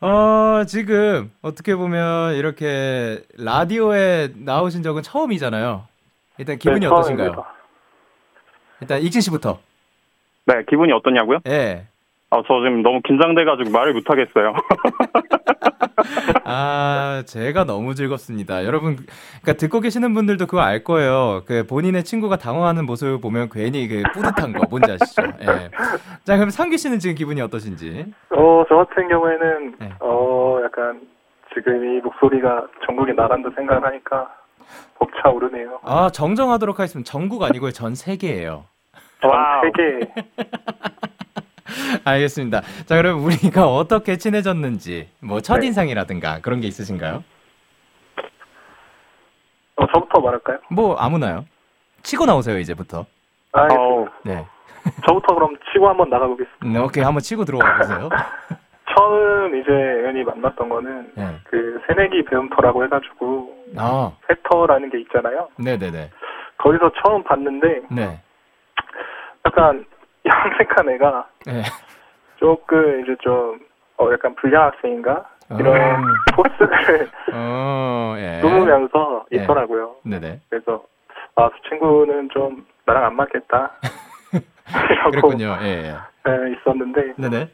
어, 0.02 0.64
지금 0.66 1.30
어떻게 1.44 1.76
보면 1.76 2.34
이렇게 2.34 3.20
라디오에 3.38 4.30
나오신 4.44 4.82
적은 4.82 5.04
처음이잖아요. 5.04 5.84
일단 6.40 6.58
기분이 6.58 6.80
네, 6.80 6.88
어떠신가요? 6.88 7.46
일단 8.82 9.02
익진 9.02 9.22
씨부터. 9.22 9.60
네, 10.48 10.64
기분이 10.70 10.92
어떠냐고요? 10.94 11.40
예. 11.46 11.50
네. 11.50 11.88
아, 12.30 12.44
저 12.46 12.56
지금 12.62 12.82
너무 12.82 13.02
긴장돼가지고 13.06 13.70
말을 13.70 13.94
못하겠어요. 13.94 14.54
아, 16.44 16.44
아, 16.44 17.24
제가 17.26 17.64
너무 17.64 17.96
즐겁습니다. 17.96 18.66
여러분, 18.66 18.98
그러니까 19.42 19.54
듣고 19.54 19.80
계시는 19.80 20.14
분들도 20.14 20.46
그거 20.46 20.60
알 20.60 20.84
거예요. 20.84 21.44
그 21.46 21.66
본인의 21.66 22.04
친구가 22.04 22.36
당황하는 22.36 22.86
모습을 22.86 23.22
보면 23.22 23.48
괜히 23.50 23.88
그 23.88 24.04
뿌듯한 24.14 24.52
거 24.52 24.66
뭔지 24.70 24.92
아시죠? 24.92 25.22
예. 25.42 25.70
자, 26.26 26.36
그럼 26.36 26.50
상규 26.50 26.76
씨는 26.76 27.00
지금 27.00 27.16
기분이 27.16 27.40
어떠신지? 27.40 28.06
어, 28.32 28.64
저 28.68 28.76
같은 28.76 29.08
경우에는, 29.08 29.76
네. 29.80 29.92
어, 30.02 30.60
약간, 30.66 31.00
지금 31.54 31.98
이 31.98 32.02
목소리가 32.02 32.68
전국에 32.86 33.14
나간다 33.14 33.50
생각을 33.56 33.86
하니까 33.86 34.30
벅차오르네요. 34.96 35.80
아, 35.84 36.10
정정하도록 36.10 36.78
하겠습니다. 36.78 37.10
전국 37.10 37.44
아니고요. 37.44 37.72
전 37.72 37.96
세계예요. 37.96 38.66
전 39.22 39.32
와우. 39.32 39.62
알겠습니다. 42.06 42.62
자, 42.86 42.96
그럼 42.96 43.24
우리가 43.26 43.68
어떻게 43.68 44.18
친해졌는지, 44.18 45.10
뭐, 45.22 45.42
첫인상이라든가 45.42 46.40
그런 46.42 46.62
게 46.62 46.68
있으신가요? 46.68 47.24
어, 49.76 49.86
저부터 49.94 50.22
말할까요? 50.22 50.60
뭐, 50.72 50.96
아무나요. 50.96 51.46
치고 52.04 52.26
나오세요, 52.26 52.58
이제부터. 52.58 53.06
아, 53.52 53.68
네. 54.24 54.46
저부터 55.08 55.36
그럼 55.36 55.56
치고 55.72 55.88
한번 55.90 56.10
나가보겠습니다. 56.10 56.66
네, 56.68 56.80
오케이. 56.80 57.04
한번 57.04 57.22
치고 57.22 57.46
들어와 57.46 57.78
보세요. 57.78 58.10
처음 58.98 59.56
이제 59.60 59.72
애연이 59.72 60.24
만났던 60.24 60.70
거는, 60.70 61.12
네. 61.16 61.40
그, 61.44 61.80
새내기 61.88 62.24
배움터라고 62.26 62.84
해가지고, 62.86 63.54
아, 63.78 64.12
세터라는 64.28 64.90
게 64.90 65.02
있잖아요. 65.02 65.50
네네네. 65.60 66.10
거기서 66.58 66.92
처음 67.04 67.24
봤는데, 67.24 67.82
네. 67.92 68.22
약간, 69.48 69.86
양색한 70.26 70.90
애가 70.90 71.30
네. 71.46 71.64
조금 72.38 73.02
이제 73.02 73.16
좀, 73.22 73.60
어, 73.98 74.12
약간 74.12 74.36
불량 74.36 74.66
학생인가? 74.66 75.26
이런 75.58 76.04
어. 76.04 76.08
포스를 76.36 77.10
어, 77.34 78.16
예. 78.18 78.42
누르면서 78.42 79.26
네. 79.32 79.44
있더라고요. 79.44 79.96
네네. 80.04 80.42
그래서 80.50 80.84
아, 81.36 81.50
그 81.50 81.70
친구는 81.70 82.30
좀 82.34 82.66
나랑 82.86 83.06
안 83.06 83.16
맞겠다. 83.16 83.72
그랬군요. 85.12 85.58
예, 85.62 85.68
예. 85.68 86.30
네, 86.30 86.52
있었는데 86.52 87.14
네네. 87.18 87.50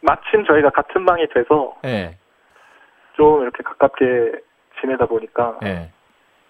마침 0.00 0.44
저희가 0.44 0.70
같은 0.70 1.04
방이 1.04 1.26
돼서 1.34 1.74
예, 1.84 2.16
좀 3.16 3.42
이렇게 3.42 3.64
가깝게 3.64 4.32
지내다 4.80 5.06
보니까 5.06 5.58
예. 5.64 5.90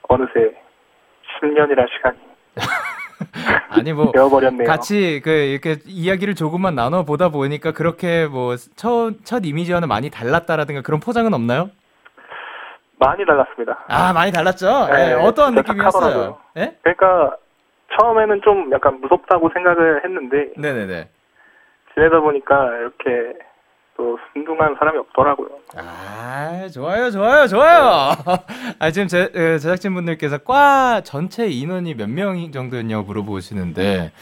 어느새 0.09 0.53
10년이란 1.41 1.89
시간이 1.93 2.19
아니, 3.71 3.93
뭐, 3.93 4.13
되어버렸네요. 4.13 4.67
같이 4.67 5.21
그 5.23 5.31
이렇게 5.31 5.77
이야기를 5.87 6.35
조금만 6.35 6.75
나눠 6.75 7.05
보다 7.05 7.29
보니까 7.29 7.73
그렇게 7.73 8.27
뭐첫첫 8.27 9.45
이미지와는 9.45 9.89
많이 9.89 10.11
달랐다라든가 10.11 10.83
그런 10.83 11.01
포장은 11.01 11.35
없나요? 11.35 11.71
많이 12.99 13.25
달랐습니다. 13.27 13.85
아 13.89 14.13
많이 14.13 14.33
달랐죠. 14.33 14.87
네, 14.91 15.11
예, 15.11 15.13
어떠한 15.13 15.55
느낌이었어요? 15.55 16.39
예? 16.57 16.77
그러니까 16.83 17.37
처음에는 17.99 18.41
좀 18.43 18.73
약간 18.73 19.01
무섭다고 19.01 19.51
생각을 19.53 20.03
했는데 20.05 20.51
네네네. 20.57 21.09
지내다 21.95 22.21
보니까 22.21 22.69
이렇게 22.79 23.39
또 23.97 24.19
순둥한 24.33 24.77
사람이 24.79 24.99
없더라고요. 24.99 25.49
아 25.77 26.69
좋아요, 26.73 27.11
좋아요, 27.11 27.47
좋아요. 27.47 28.13
아 28.79 28.91
지금 28.91 29.09
제 29.09 29.31
에, 29.35 29.59
제작진 29.59 29.95
분들께서 29.95 30.39
과 30.39 31.01
전체 31.03 31.47
인원이 31.49 31.95
몇 31.95 32.09
명 32.09 32.51
정도였냐고 32.51 33.05
물어보시는데 33.05 34.13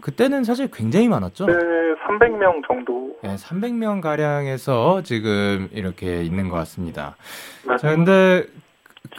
그때는 0.00 0.44
사실 0.44 0.68
굉장히 0.72 1.08
많았죠. 1.08 1.46
네, 1.46 1.52
300명 1.54 2.66
정도. 2.66 3.16
예, 3.24 3.34
300명 3.34 4.00
가량에서 4.00 5.02
지금 5.02 5.68
이렇게 5.72 6.22
있는 6.22 6.48
것 6.48 6.56
같습니다. 6.56 7.16
맞아요. 7.64 7.78
자, 7.78 7.90
근데 7.90 8.44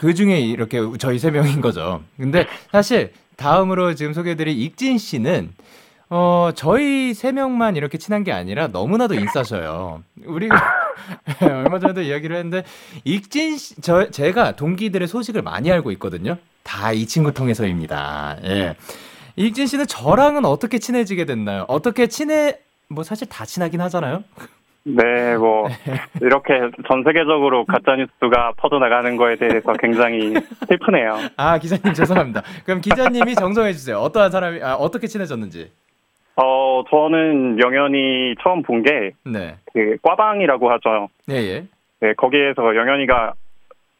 그 0.00 0.14
중에 0.14 0.40
이렇게 0.40 0.80
저희 0.98 1.18
세 1.18 1.30
명인 1.30 1.60
거죠. 1.60 2.02
근데 2.16 2.46
사실 2.72 3.12
다음으로 3.36 3.94
지금 3.94 4.12
소개해드릴 4.12 4.56
익진 4.60 4.98
씨는 4.98 5.50
어 6.14 6.50
저희 6.54 7.14
세 7.14 7.32
명만 7.32 7.74
이렇게 7.74 7.96
친한 7.96 8.22
게 8.22 8.32
아니라 8.32 8.66
너무나도 8.66 9.14
인싸셔요. 9.14 10.02
우리가 10.26 10.54
얼마 11.40 11.78
전에도 11.78 12.02
이야기를 12.02 12.36
했는데 12.36 12.64
익진 13.04 13.56
씨, 13.56 13.80
저 13.80 14.10
제가 14.10 14.52
동기들의 14.52 15.08
소식을 15.08 15.40
많이 15.40 15.72
알고 15.72 15.90
있거든요. 15.92 16.36
다 16.64 16.92
이 16.92 17.06
친구 17.06 17.32
통해서입니다. 17.32 18.36
예. 18.44 18.76
익진 19.36 19.66
씨는 19.66 19.86
저랑은 19.86 20.44
어떻게 20.44 20.78
친해지게 20.78 21.24
됐나요? 21.24 21.64
어떻게 21.68 22.06
친해 22.08 22.58
뭐 22.88 23.02
사실 23.04 23.26
다 23.30 23.46
친하긴 23.46 23.80
하잖아요. 23.80 24.22
네, 24.84 25.36
뭐 25.38 25.66
이렇게 26.20 26.52
전 26.88 27.04
세계적으로 27.04 27.64
가짜 27.64 27.96
뉴스가 27.96 28.52
퍼져나가는 28.58 29.16
거에 29.16 29.36
대해서 29.36 29.72
굉장히 29.80 30.34
슬프네요. 30.68 31.18
아 31.38 31.56
기자님 31.56 31.94
죄송합니다. 31.94 32.42
그럼 32.66 32.82
기자님이 32.82 33.34
정정해 33.36 33.72
주세요. 33.72 33.96
어떠한 34.00 34.30
사람이 34.30 34.62
아, 34.62 34.74
어떻게 34.74 35.06
친해졌는지. 35.06 35.70
어, 36.36 36.82
저는 36.90 37.58
영현이 37.60 38.36
처음 38.42 38.62
본 38.62 38.82
게 38.82 39.12
네. 39.24 39.56
그 39.72 39.96
꽈방이라고 40.02 40.70
하죠. 40.72 41.08
예 41.30 41.34
예. 41.34 41.64
네, 42.00 42.14
거기에서 42.14 42.74
영현이가 42.74 43.34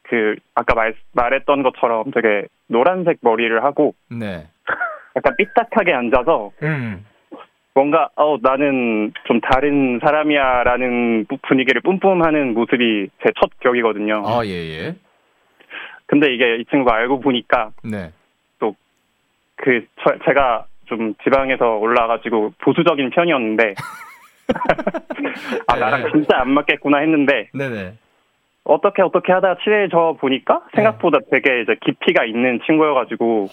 그 0.03 0.35
아까 0.55 0.73
말, 0.75 0.95
말했던 1.13 1.63
것처럼 1.63 2.11
되게 2.11 2.45
노란색 2.67 3.19
머리를 3.21 3.63
하고 3.63 3.93
네. 4.09 4.47
약간 5.15 5.35
삐딱하게 5.37 5.93
앉아서 5.93 6.51
음. 6.63 7.05
뭔가 7.75 8.09
어 8.15 8.37
나는 8.41 9.13
좀 9.25 9.39
다른 9.41 9.99
사람이야 10.03 10.63
라는 10.63 11.25
부- 11.27 11.37
분위기를 11.47 11.81
뿜뿜하는 11.81 12.53
모습이 12.53 13.09
제 13.23 13.29
첫 13.39 13.49
기억이거든요. 13.61 14.23
아 14.25 14.41
예 14.45 14.49
예. 14.51 14.95
근데 16.05 16.33
이게 16.33 16.57
이 16.57 16.65
친구가 16.65 16.93
알고 16.95 17.19
보니까 17.21 17.71
네. 17.83 18.11
그 19.55 19.85
저- 20.03 20.17
제가 20.25 20.65
좀 20.93 21.15
지방에서 21.23 21.77
올라가지고 21.77 22.53
보수적인 22.59 23.09
편이었는데 23.09 23.73
아 25.67 25.75
나랑 25.75 26.11
진짜 26.11 26.37
안 26.41 26.51
맞겠구나 26.51 26.99
했는데 26.99 27.49
네네. 27.53 27.93
어떻게 28.63 29.01
어떻게 29.01 29.33
하다 29.33 29.57
친해져 29.63 30.15
보니까 30.19 30.61
생각보다 30.75 31.17
되게 31.31 31.61
이제 31.61 31.75
깊이가 31.83 32.25
있는 32.25 32.59
친구여가지고 32.65 33.49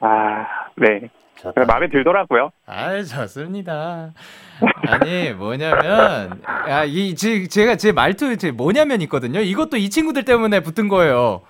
아네 0.00 1.10
마음에 1.66 1.88
들더라고요. 1.88 2.50
아 2.66 3.02
좋습니다. 3.02 4.10
아니 4.88 5.32
뭐냐면 5.32 6.42
아이 6.44 7.14
제가 7.14 7.76
제 7.76 7.92
말투 7.92 8.36
제 8.36 8.50
뭐냐면 8.50 9.00
있거든요. 9.02 9.40
이것도 9.40 9.76
이 9.76 9.88
친구들 9.88 10.24
때문에 10.24 10.60
붙은 10.60 10.88
거예요. 10.88 11.42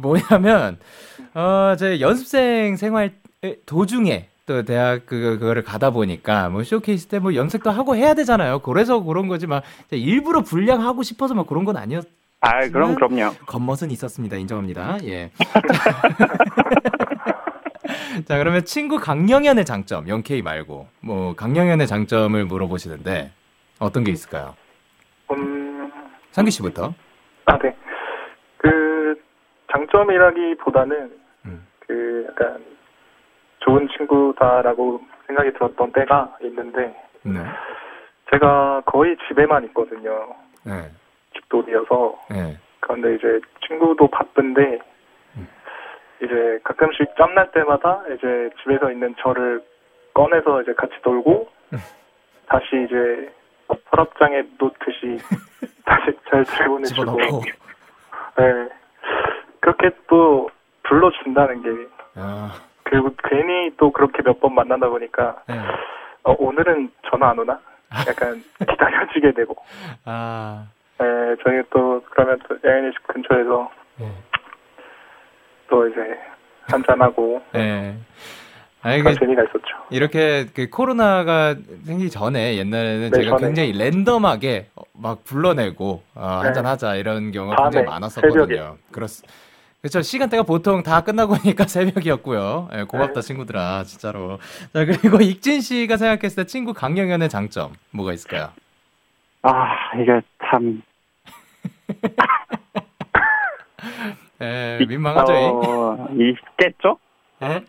뭐냐면 0.00 0.78
어제 1.34 2.00
연습생 2.00 2.76
생활 2.76 3.12
도중에 3.66 4.28
또 4.46 4.62
대학 4.64 5.06
그 5.06 5.38
그거를 5.38 5.62
가다 5.62 5.90
보니까 5.90 6.48
뭐 6.48 6.62
쇼케이스 6.62 7.06
때 7.08 7.18
뭐 7.18 7.34
연습도 7.34 7.70
하고 7.70 7.96
해야 7.96 8.14
되잖아요. 8.14 8.60
그래서 8.60 9.02
그런 9.02 9.28
거지 9.28 9.46
막 9.46 9.62
일부러 9.90 10.42
분량하고 10.42 11.02
싶어서 11.02 11.34
막 11.34 11.46
그런 11.46 11.64
건 11.64 11.76
아니었. 11.76 12.04
아 12.40 12.68
그럼 12.68 12.94
그럼요. 12.94 13.34
겉멋은 13.46 13.90
있었습니다. 13.90 14.36
인정합니다. 14.36 14.98
예. 15.04 15.30
자, 18.26 18.36
그러면 18.38 18.64
친구 18.64 18.98
강영현의 18.98 19.64
장점, 19.64 20.06
영케이 20.08 20.42
말고, 20.42 20.86
뭐, 21.00 21.34
강영현의 21.34 21.86
장점을 21.86 22.44
물어보시는데, 22.44 23.30
어떤 23.78 24.04
게 24.04 24.12
있을까요? 24.12 24.54
음, 25.30 25.90
상규 26.30 26.50
씨부터. 26.50 26.92
아, 27.46 27.58
네. 27.58 27.74
그, 28.58 29.14
장점이라기보다는, 29.72 31.10
음. 31.46 31.66
그, 31.86 32.26
약간, 32.28 32.62
좋은 33.64 33.88
친구다라고 33.96 35.00
생각이 35.26 35.52
들었던 35.52 35.92
때가 35.92 36.36
있는데, 36.42 36.94
네. 37.22 37.40
제가 38.30 38.82
거의 38.86 39.16
집에만 39.28 39.64
있거든요. 39.66 40.34
네. 40.64 40.90
집돌이어서. 41.34 42.18
네. 42.30 42.58
그런데 42.80 43.14
이제 43.14 43.40
친구도 43.66 44.08
바쁜데, 44.08 44.78
이제 46.22 46.60
가끔씩 46.62 47.16
짬날 47.16 47.50
때마다 47.50 48.02
이제 48.14 48.50
집에서 48.62 48.90
있는 48.92 49.14
저를 49.18 49.62
꺼내서 50.14 50.62
이제 50.62 50.72
같이 50.74 50.94
놀고, 51.04 51.48
다시 52.46 52.66
이제 52.84 53.32
서랍장에 53.90 54.42
놓듯이 54.58 55.18
다시 55.84 56.12
잘 56.30 56.44
들여보내주고, 56.44 57.04
집어넣고. 57.04 57.42
네. 58.38 58.68
그렇게 59.60 59.90
또 60.08 60.50
불러준다는 60.82 61.62
게, 61.62 61.88
아, 62.16 62.52
그리고 62.92 63.10
괜히 63.24 63.70
또 63.78 63.90
그렇게 63.90 64.22
몇 64.22 64.38
번 64.38 64.54
만나다 64.54 64.86
보니까, 64.88 65.36
네. 65.48 65.56
어, 66.24 66.34
오늘은 66.38 66.90
전화 67.10 67.30
안 67.30 67.38
오나? 67.38 67.58
약간 68.06 68.42
기다려지게 68.68 69.32
되고, 69.32 69.56
아, 70.04 70.66
네, 70.98 71.06
저희 71.42 71.62
또 71.70 72.02
그러면 72.10 72.38
또 72.48 72.56
야인이 72.68 72.92
집 72.92 73.06
근처에서 73.06 73.70
네. 73.98 74.12
또 75.70 75.88
이제 75.88 76.00
한잔하고, 76.70 77.40
네. 77.52 77.96
아니, 78.82 79.02
그 79.02 79.14
재미가 79.14 79.42
있었죠. 79.44 79.76
이렇게 79.90 80.46
그 80.54 80.68
코로나가 80.68 81.54
생기기 81.86 82.10
전에 82.10 82.56
옛날에는 82.58 83.10
네, 83.10 83.22
제가 83.22 83.36
전에. 83.38 83.46
굉장히 83.46 83.72
랜덤하게 83.78 84.66
막 85.00 85.24
불러내고 85.24 86.02
어, 86.14 86.20
네. 86.42 86.46
한잔 86.46 86.66
하자 86.66 86.96
이런 86.96 87.30
경우가 87.30 87.56
굉장히 87.62 87.86
많았었거든요. 87.86 88.46
새벽에. 88.46 88.70
그렇 88.90 89.06
그렇죠. 89.82 90.00
시간대가 90.00 90.44
보통 90.44 90.84
다 90.84 91.00
끝나고 91.02 91.34
나니까 91.34 91.66
새벽이었고요. 91.66 92.68
예, 92.72 92.84
고맙다 92.84 93.14
네. 93.14 93.20
친구들아 93.20 93.82
진짜로. 93.82 94.38
자 94.72 94.84
그리고 94.84 95.18
익진 95.20 95.60
씨가 95.60 95.96
생각했을 95.96 96.44
때 96.44 96.46
친구 96.46 96.72
강영현의 96.72 97.28
장점 97.28 97.72
뭐가 97.90 98.12
있을까요? 98.12 98.50
아, 99.42 99.74
이게 100.00 100.20
참. 100.48 100.82
예, 104.40 104.78
민망하죠. 104.88 105.32
이? 105.32 105.36
어, 105.36 106.08
있겠죠? 106.12 106.98
예? 107.42 107.64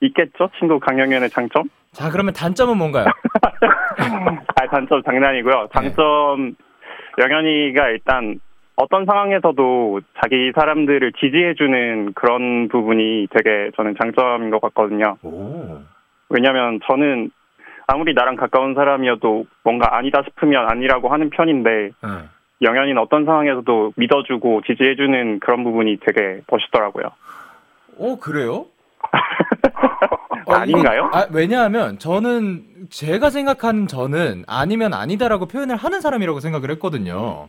있겠죠? 0.00 0.48
친구 0.58 0.80
강영현의 0.80 1.28
장점? 1.28 1.68
자 1.92 2.08
그러면 2.10 2.32
단점은 2.32 2.78
뭔가요? 2.78 3.04
아, 3.04 4.66
단점 4.70 5.02
장난이고요. 5.02 5.68
장점, 5.74 6.54
영현이가 7.18 7.88
일단 7.88 8.40
어떤 8.80 9.04
상황에서도 9.04 10.00
자기 10.22 10.52
사람들을 10.54 11.12
지지해주는 11.20 12.12
그런 12.14 12.68
부분이 12.68 13.28
되게 13.30 13.70
저는 13.76 13.94
장점인 14.00 14.50
것 14.50 14.60
같거든요. 14.62 15.16
오. 15.22 15.80
왜냐면 16.30 16.80
저는 16.86 17.30
아무리 17.86 18.14
나랑 18.14 18.36
가까운 18.36 18.74
사람이어도 18.74 19.44
뭔가 19.64 19.96
아니다 19.96 20.22
싶으면 20.24 20.68
아니라고 20.70 21.08
하는 21.08 21.28
편인데 21.28 21.70
예. 21.70 22.08
영현이는 22.62 22.98
어떤 22.98 23.24
상황에서도 23.24 23.92
믿어주고 23.96 24.62
지지해주는 24.66 25.40
그런 25.40 25.64
부분이 25.64 25.98
되게 26.00 26.40
멋있더라고요. 26.50 27.10
오 27.98 28.16
그래요? 28.18 28.66
어, 30.46 30.54
아닌가요? 30.54 31.08
이건- 31.08 31.14
아, 31.14 31.26
왜냐하면 31.32 31.98
저는 31.98 32.62
제가 32.90 33.28
생각하는 33.30 33.86
저는 33.88 34.44
아니면 34.46 34.94
아니다라고 34.94 35.46
표현을 35.46 35.76
하는 35.76 36.00
사람이라고 36.00 36.40
생각을 36.40 36.70
했거든요. 36.72 37.48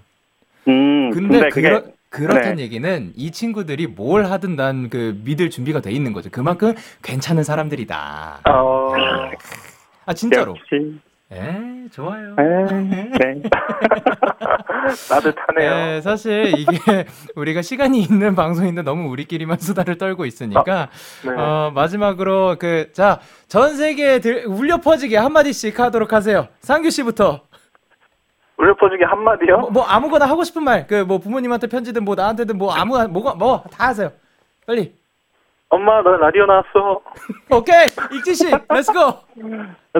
음, 0.68 1.10
근데, 1.12 1.40
근데, 1.40 1.50
그게 1.50 1.62
그렇, 1.70 1.84
그렇단 2.10 2.56
네. 2.58 2.64
얘기는 2.64 3.14
이 3.16 3.32
친구들이 3.32 3.88
뭘 3.88 4.26
하든 4.26 4.56
난 4.56 4.90
그 4.90 5.20
믿을 5.24 5.50
준비가 5.50 5.80
돼 5.82 5.92
있는 5.92 6.12
거죠. 6.14 6.30
그만큼 6.32 6.74
괜찮은 7.04 7.44
사람들이다. 7.44 8.42
어, 8.50 8.92
아 10.06 10.14
진짜로. 10.14 10.52
역시 10.58 11.00
에 11.32 11.88
좋아요. 11.92 12.36
에, 12.38 12.74
네. 12.82 13.10
따뜻하네요. 15.10 15.76
네, 15.76 16.02
사실 16.02 16.54
이게 16.58 17.06
우리가 17.36 17.62
시간이 17.62 18.02
있는 18.02 18.36
방송인데 18.36 18.82
너무 18.82 19.10
우리끼리만 19.10 19.58
수다를 19.62 19.98
떨고 19.98 20.26
있으니까 20.26 20.90
네. 21.24 21.32
어, 21.32 21.72
마지막으로 21.74 22.58
그 22.60 22.92
자 22.94 23.20
전 23.48 23.76
세계에 23.76 24.20
들, 24.20 24.46
울려 24.48 24.78
퍼지게 24.78 25.18
한 25.18 25.32
마디씩 25.34 25.80
하도록 25.80 26.12
하세요. 26.14 26.48
상규 26.62 26.90
씨부터 26.90 27.42
울려 28.62 28.76
퍼지게 28.76 29.04
한마디요? 29.06 29.58
뭐, 29.58 29.72
뭐 29.72 29.84
아무거나 29.84 30.26
하고 30.28 30.44
싶은 30.44 30.64
말 30.64 30.86
그 30.88 31.04
뭐 31.06 31.18
부모님한테 31.18 31.68
편지든 31.68 32.06
뭐 32.06 32.14
나한테든 32.16 32.58
뭐 32.58 32.72
아무 32.74 32.98
뭐가 33.08 33.34
뭐 33.36 33.64
다 33.72 33.88
하세요. 33.88 34.12
빨리. 34.68 34.94
엄마, 35.70 36.02
나 36.04 36.12
라디오 36.18 36.46
나왔어. 36.46 37.02
오케이 37.50 37.86
익진 38.14 38.36
씨 38.36 38.46
let's 38.70 38.88
go. 38.89 39.00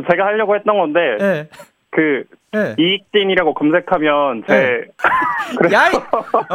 제가 0.10 0.26
하려고 0.26 0.56
했던 0.56 0.78
건데 0.78 1.00
예. 1.22 1.50
그 1.90 2.24
예. 2.56 2.76
이익진이라고 2.78 3.54
검색하면 3.54 4.44
제 4.48 4.82
네. 5.64 5.74
야이! 5.74 5.92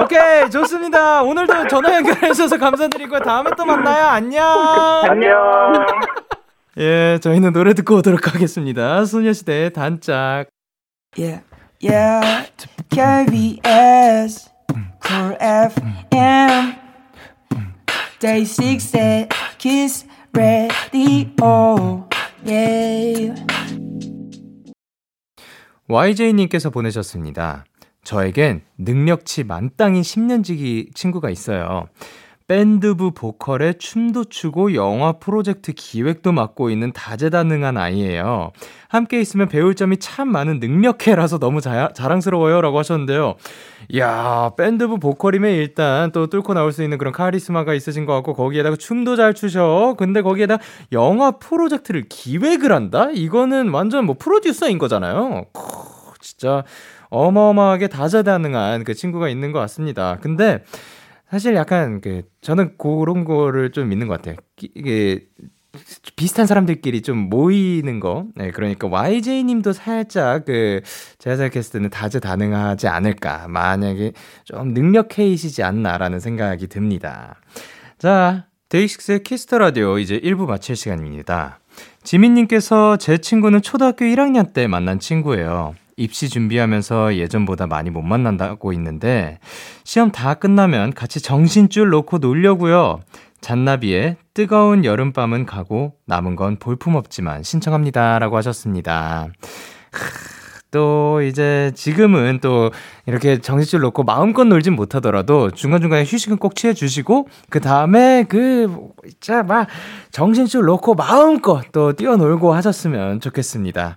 오케이, 0.03 0.51
좋습니다. 0.51 1.23
오늘도 1.23 1.67
전화 1.69 1.95
연결해 1.95 2.29
주셔서 2.29 2.59
감사드리고, 2.59 3.19
다음에 3.21 3.51
또 3.57 3.65
만나요. 3.65 4.05
안녕! 4.07 4.45
안녕. 5.09 5.73
예, 6.79 7.19
저희는 7.23 7.53
노래 7.55 7.73
듣고 7.73 7.97
오도록 7.97 8.35
하겠습니다. 8.35 9.05
소녀시대의 9.07 9.73
단짝. 9.73 10.47
Yeah, 11.19 11.43
yeah. 11.81 12.47
KBS, 12.91 14.49
Cool 15.01 15.37
FM, 15.41 16.77
Day 18.21 18.45
6 18.45 19.29
Kiss 19.59 20.07
Radio. 20.33 22.07
Yeah. 22.45 23.35
YJ님께서 25.89 26.71
보내셨습니다. 26.71 27.65
저에겐 28.03 28.63
능력치 28.79 29.45
만땅인 29.45 30.03
10년지기 30.03 30.95
친구가 30.95 31.31
있어요. 31.31 31.89
밴드부 32.49 33.11
보컬에 33.11 33.73
춤도 33.73 34.27
추고 34.27 34.75
영화 34.75 35.13
프로젝트 35.13 35.73
기획도 35.73 36.31
맡고 36.31 36.71
있는 36.71 36.93
다재다능한 36.93 37.77
아이예요. 37.77 38.53
함께 38.89 39.21
있으면 39.21 39.49
배울 39.49 39.75
점이 39.75 39.97
참 39.97 40.29
많은 40.29 40.61
능력해라서 40.61 41.41
너무 41.41 41.61
자, 41.61 41.91
자랑스러워요. 41.95 42.61
라고 42.61 42.79
하셨는데요. 42.79 43.35
이야, 43.89 44.53
밴드부 44.57 45.01
보컬이면 45.01 45.51
일단 45.51 46.13
또 46.13 46.29
뚫고 46.29 46.55
나올 46.55 46.71
수 46.71 46.85
있는 46.85 46.99
그런 46.99 47.13
카리스마가 47.13 47.75
있으신 47.75 48.07
것 48.07 48.15
같고, 48.15 48.35
거기에다가 48.35 48.77
춤도 48.77 49.17
잘 49.17 49.35
추셔. 49.35 49.97
근데 49.99 50.23
거기에다 50.23 50.59
영화 50.93 51.33
프로젝트를 51.33 52.05
기획을 52.09 52.71
한다? 52.71 53.09
이거는 53.13 53.71
완전 53.71 54.07
뭐 54.07 54.15
프로듀서인 54.17 54.79
거잖아요. 54.79 55.47
크, 55.53 55.61
진짜 56.21 56.63
어마어마하게 57.11 57.89
다재다능한 57.89 58.85
그 58.85 58.95
친구가 58.95 59.29
있는 59.29 59.51
것 59.51 59.59
같습니다. 59.61 60.19
근데 60.21 60.63
사실 61.31 61.55
약간 61.57 62.01
그 62.01 62.23
저는 62.41 62.77
그런 62.79 63.25
거를 63.25 63.73
좀 63.73 63.89
믿는 63.89 64.07
것 64.09 64.15
같아요. 64.21 64.37
끼- 64.57 64.71
이게 64.75 65.27
비슷한 66.17 66.47
사람들끼리 66.47 67.03
좀 67.03 67.19
모이는 67.29 68.01
거. 68.01 68.27
네, 68.35 68.51
그러니까 68.51 68.89
YJ 68.89 69.45
님도 69.45 69.73
살짝 69.73 70.45
그 70.47 70.81
제가 71.19 71.37
생각했을 71.37 71.73
때는 71.73 71.91
다재다능하지 71.91 72.89
않을까. 72.89 73.47
만약에 73.49 74.13
좀 74.45 74.73
능력캐이시지 74.73 75.63
않나라는 75.63 76.21
생각이 76.21 76.69
듭니다. 76.69 77.37
자, 77.99 78.47
데이식스의 78.69 79.23
키스 79.23 79.45
더 79.45 79.59
라디오 79.59 79.99
이제 79.99 80.19
1부 80.19 80.47
마칠 80.47 80.77
시간입니다. 80.77 81.59
지민 82.03 82.35
님께서 82.35 82.97
제 82.97 83.19
친구는 83.19 83.61
초등학교 83.63 84.05
1학년 84.07 84.53
때 84.53 84.67
만난 84.67 84.99
친구예요. 84.99 85.75
입시 85.97 86.29
준비하면서 86.29 87.17
예전보다 87.17 87.67
많이 87.67 87.89
못 87.91 88.03
만난다고 88.03 88.73
있는데 88.75 89.39
시험 89.83 90.11
다 90.13 90.35
끝나면 90.35 90.93
같이 90.93 91.21
정신줄 91.21 91.89
놓고 91.89 92.19
놀려고요. 92.19 93.01
잔나비의 93.41 94.17
뜨거운 94.35 94.85
여름밤은 94.85 95.47
가고 95.47 95.95
남은 96.05 96.37
건 96.37 96.59
볼품없지만 96.59 97.43
신청합니다라고 97.43 98.37
하셨습니다. 98.37 99.29
또 100.71 101.23
이제 101.23 101.73
지금은 101.75 102.41
또 102.43 102.71
이렇게 103.07 103.41
정신줄 103.41 103.81
놓고 103.81 104.03
마음껏 104.03 104.45
놀진 104.45 104.75
못하더라도 104.75 105.51
중간중간에 105.51 106.05
휴식은 106.05 106.37
꼭 106.37 106.55
취해 106.55 106.75
주시고 106.75 107.29
그 107.49 107.61
다음에 107.61 108.25
그 108.29 108.91
진짜 109.21 109.43
막 109.43 109.69
정신줄 110.11 110.67
놓고 110.67 110.95
마음껏 110.95 111.63
또 111.73 111.95
뛰어놀고 111.95 112.53
하셨으면 112.53 113.21
좋겠습니다. 113.21 113.97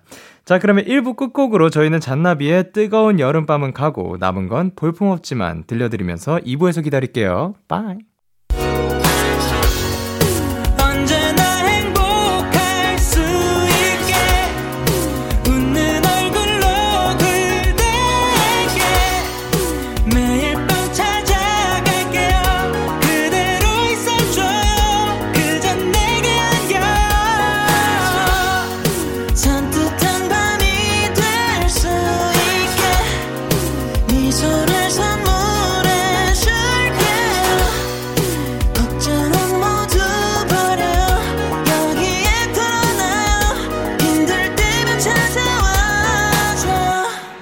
자 0.50 0.58
그러면 0.58 0.86
1부 0.86 1.16
끝곡으로 1.16 1.70
저희는 1.70 2.00
잔나비의 2.00 2.72
뜨거운 2.74 3.20
여름밤은 3.20 3.72
가고 3.72 4.18
남은 4.20 4.48
건 4.48 4.72
볼품없지만 4.76 5.66
들려드리면서 5.68 6.40
2부에서 6.40 6.84
기다릴게요. 6.84 7.54
빠이. 7.68 8.09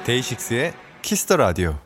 데이식스의 0.08 0.72
키스 1.02 1.23
더 1.23 1.36
라디오. 1.36 1.80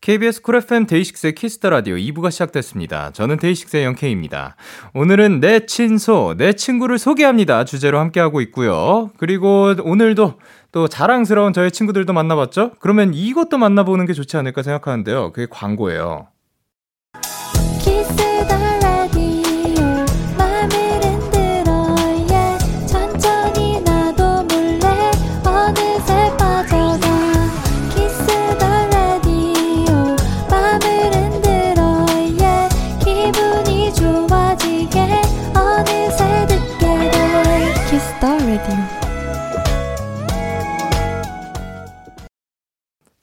KBS 0.00 0.42
쿨 0.42 0.54
FM 0.58 0.86
데이식스의 0.86 1.34
키스 1.34 1.57
더 1.57 1.70
라디오 1.70 1.96
2부가 1.96 2.30
시작됐습니다. 2.30 3.10
저는 3.10 3.38
데이식스의 3.38 3.84
영케이입니다. 3.84 4.54
오늘은 4.94 5.40
내 5.40 5.66
친소, 5.66 6.36
내 6.38 6.52
친구를 6.52 6.98
소개합니다. 6.98 7.64
주제로 7.64 7.98
함께하고 7.98 8.40
있고요. 8.42 9.10
그리고 9.16 9.74
오늘도 9.82 10.38
또 10.70 10.86
자랑스러운 10.86 11.52
저의 11.52 11.72
친구들도 11.72 12.12
만나봤죠? 12.12 12.74
그러면 12.78 13.12
이것도 13.12 13.58
만나보는 13.58 14.06
게 14.06 14.12
좋지 14.12 14.36
않을까 14.36 14.62
생각하는데요. 14.62 15.32
그게 15.32 15.48
광고예요. 15.50 16.28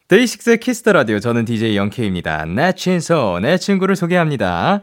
데이식스의 0.10 0.58
키스 0.60 0.80
더 0.80 0.92
라디오. 0.92 1.20
저는 1.20 1.46
DJ 1.46 1.78
영케이입니다. 1.78 2.46
내 2.46 2.74
친소, 2.74 3.38
내 3.44 3.58
친구를 3.58 3.96
소개합니다. 3.96 4.82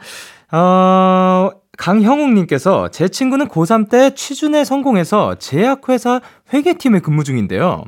어, 0.53 1.51
강형욱님께서 1.77 2.89
제 2.93 3.09
친구는 3.09 3.49
고3 3.49 3.91
때 3.91 4.15
취준에 4.15 4.65
성공해서 4.65 5.35
제약회사 5.35 6.21
회계팀에 6.55 7.01
근무 7.01 7.25
중인데요. 7.25 7.83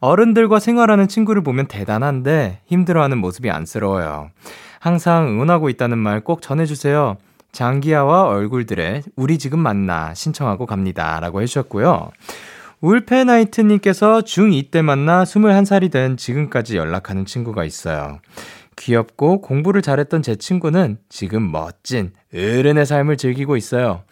어른들과 0.00 0.60
생활하는 0.60 1.08
친구를 1.08 1.42
보면 1.42 1.66
대단한데 1.66 2.60
힘들어하는 2.66 3.18
모습이 3.18 3.50
안쓰러워요. 3.50 4.30
항상 4.78 5.26
응원하고 5.28 5.68
있다는 5.70 5.98
말 5.98 6.20
꼭 6.20 6.42
전해주세요. 6.42 7.16
장기하와 7.50 8.28
얼굴들의 8.28 9.02
우리 9.16 9.38
지금 9.38 9.58
만나 9.58 10.14
신청하고 10.14 10.66
갑니다. 10.66 11.18
라고 11.20 11.42
해주셨고요. 11.42 12.10
울페나이트님께서 12.84 14.20
중2 14.20 14.70
때 14.70 14.82
만나 14.82 15.24
21살이 15.24 15.90
된 15.90 16.18
지금까지 16.18 16.76
연락하는 16.76 17.24
친구가 17.24 17.64
있어요. 17.64 18.20
귀엽고 18.76 19.40
공부를 19.40 19.80
잘했던 19.80 20.20
제 20.20 20.36
친구는 20.36 20.98
지금 21.08 21.50
멋진 21.50 22.12
어른의 22.34 22.84
삶을 22.84 23.16
즐기고 23.16 23.56
있어요. 23.56 24.02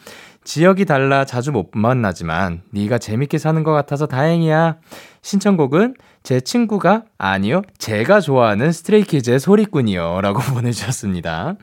지역이 0.45 0.87
달라 0.87 1.27
자주 1.27 1.53
못 1.53 1.69
만나지만 1.75 2.63
네가 2.71 2.97
재밌게 2.97 3.37
사는 3.37 3.63
것 3.63 3.73
같아서 3.73 4.07
다행이야. 4.07 4.79
신청곡은 5.21 5.95
제 6.23 6.41
친구가 6.41 7.05
아니요 7.19 7.61
제가 7.77 8.21
좋아하는 8.21 8.73
스트레이키즈의 8.73 9.39
소리꾼이요라고 9.39 10.41
보내주셨습니다. 10.55 11.57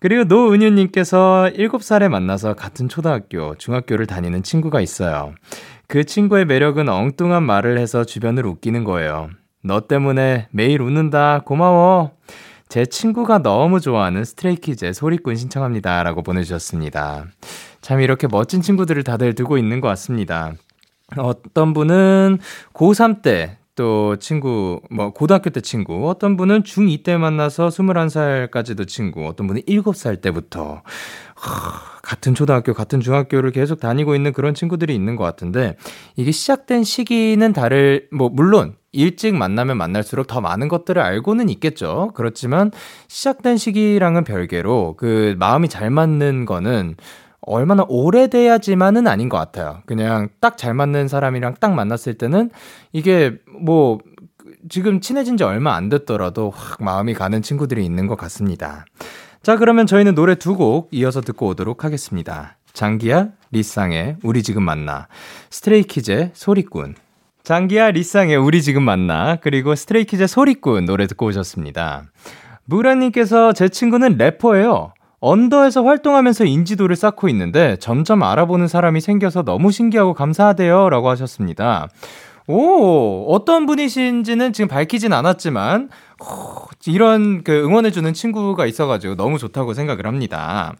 그리고 0.00 0.24
노은유님께서 0.24 1.50
7살에 1.54 2.08
만나서 2.08 2.54
같은 2.54 2.88
초등학교, 2.88 3.54
중학교를 3.56 4.06
다니는 4.06 4.42
친구가 4.42 4.80
있어요. 4.80 5.34
그 5.90 6.04
친구의 6.04 6.44
매력은 6.44 6.88
엉뚱한 6.88 7.42
말을 7.42 7.76
해서 7.76 8.04
주변을 8.04 8.46
웃기는 8.46 8.84
거예요. 8.84 9.28
너 9.64 9.88
때문에 9.88 10.46
매일 10.52 10.82
웃는다. 10.82 11.40
고마워. 11.40 12.12
제 12.68 12.86
친구가 12.86 13.38
너무 13.38 13.80
좋아하는 13.80 14.24
스트레이키즈의 14.24 14.94
소리꾼 14.94 15.34
신청합니다. 15.34 16.04
라고 16.04 16.22
보내주셨습니다. 16.22 17.26
참 17.80 18.00
이렇게 18.00 18.28
멋진 18.28 18.62
친구들을 18.62 19.02
다들 19.02 19.34
두고 19.34 19.58
있는 19.58 19.80
것 19.80 19.88
같습니다. 19.88 20.52
어떤 21.16 21.74
분은 21.74 22.38
고3 22.72 23.22
때 23.22 23.60
또 23.80 24.16
친구, 24.16 24.82
뭐, 24.90 25.10
고등학교 25.10 25.48
때 25.48 25.62
친구, 25.62 26.10
어떤 26.10 26.36
분은 26.36 26.64
중2 26.64 27.02
때 27.02 27.16
만나서 27.16 27.68
21살까지도 27.68 28.86
친구, 28.86 29.26
어떤 29.26 29.46
분은 29.46 29.62
7살 29.62 30.20
때부터, 30.20 30.82
하, 31.34 31.80
같은 32.02 32.34
초등학교, 32.34 32.74
같은 32.74 33.00
중학교를 33.00 33.50
계속 33.52 33.80
다니고 33.80 34.14
있는 34.14 34.32
그런 34.32 34.54
친구들이 34.54 34.94
있는 34.94 35.16
것 35.16 35.24
같은데, 35.24 35.76
이게 36.16 36.30
시작된 36.30 36.84
시기는 36.84 37.52
다를, 37.52 38.08
뭐, 38.12 38.28
물론, 38.28 38.74
일찍 38.92 39.34
만나면 39.34 39.76
만날수록 39.76 40.26
더 40.26 40.40
많은 40.40 40.68
것들을 40.68 41.00
알고는 41.00 41.48
있겠죠. 41.50 42.10
그렇지만, 42.14 42.70
시작된 43.08 43.56
시기랑은 43.56 44.24
별개로, 44.24 44.94
그, 44.96 45.36
마음이 45.38 45.68
잘 45.68 45.90
맞는 45.90 46.46
거는, 46.46 46.96
얼마나 47.42 47.84
오래돼야지만은 47.88 49.06
아닌 49.06 49.28
것 49.28 49.38
같아요. 49.38 49.82
그냥 49.86 50.28
딱 50.40 50.56
잘 50.56 50.74
맞는 50.74 51.08
사람이랑 51.08 51.54
딱 51.58 51.72
만났을 51.72 52.14
때는 52.14 52.50
이게 52.92 53.38
뭐 53.62 53.98
지금 54.68 55.00
친해진 55.00 55.38
지 55.38 55.44
얼마 55.44 55.74
안 55.74 55.88
됐더라도 55.88 56.50
확 56.50 56.82
마음이 56.82 57.14
가는 57.14 57.40
친구들이 57.40 57.84
있는 57.84 58.06
것 58.06 58.16
같습니다. 58.16 58.84
자, 59.42 59.56
그러면 59.56 59.86
저희는 59.86 60.14
노래 60.14 60.34
두 60.34 60.54
곡 60.54 60.88
이어서 60.92 61.20
듣고 61.20 61.48
오도록 61.48 61.84
하겠습니다. 61.84 62.56
장기하, 62.72 63.28
리쌍의 63.52 64.16
우리 64.22 64.42
지금 64.42 64.62
만나, 64.62 65.08
스트레이키즈의 65.50 66.30
소리꾼. 66.34 66.94
장기하, 67.42 67.90
리쌍의 67.92 68.36
우리 68.36 68.62
지금 68.62 68.82
만나, 68.82 69.36
그리고 69.36 69.74
스트레이키즈의 69.74 70.28
소리꾼 70.28 70.84
노래 70.84 71.06
듣고 71.06 71.26
오셨습니다. 71.26 72.04
무라님께서 72.66 73.52
제 73.54 73.68
친구는 73.68 74.18
래퍼예요. 74.18 74.92
언더에서 75.20 75.84
활동하면서 75.84 76.44
인지도를 76.44 76.96
쌓고 76.96 77.28
있는데 77.28 77.76
점점 77.76 78.22
알아보는 78.22 78.68
사람이 78.68 79.00
생겨서 79.00 79.42
너무 79.42 79.70
신기하고 79.70 80.14
감사하대요. 80.14 80.88
라고 80.88 81.10
하셨습니다. 81.10 81.88
오, 82.46 83.26
어떤 83.32 83.66
분이신지는 83.66 84.52
지금 84.52 84.68
밝히진 84.68 85.12
않았지만, 85.12 85.88
오, 86.20 86.66
이런 86.86 87.44
그 87.44 87.52
응원해주는 87.64 88.12
친구가 88.12 88.66
있어가지고 88.66 89.14
너무 89.16 89.38
좋다고 89.38 89.74
생각을 89.74 90.06
합니다. 90.06 90.74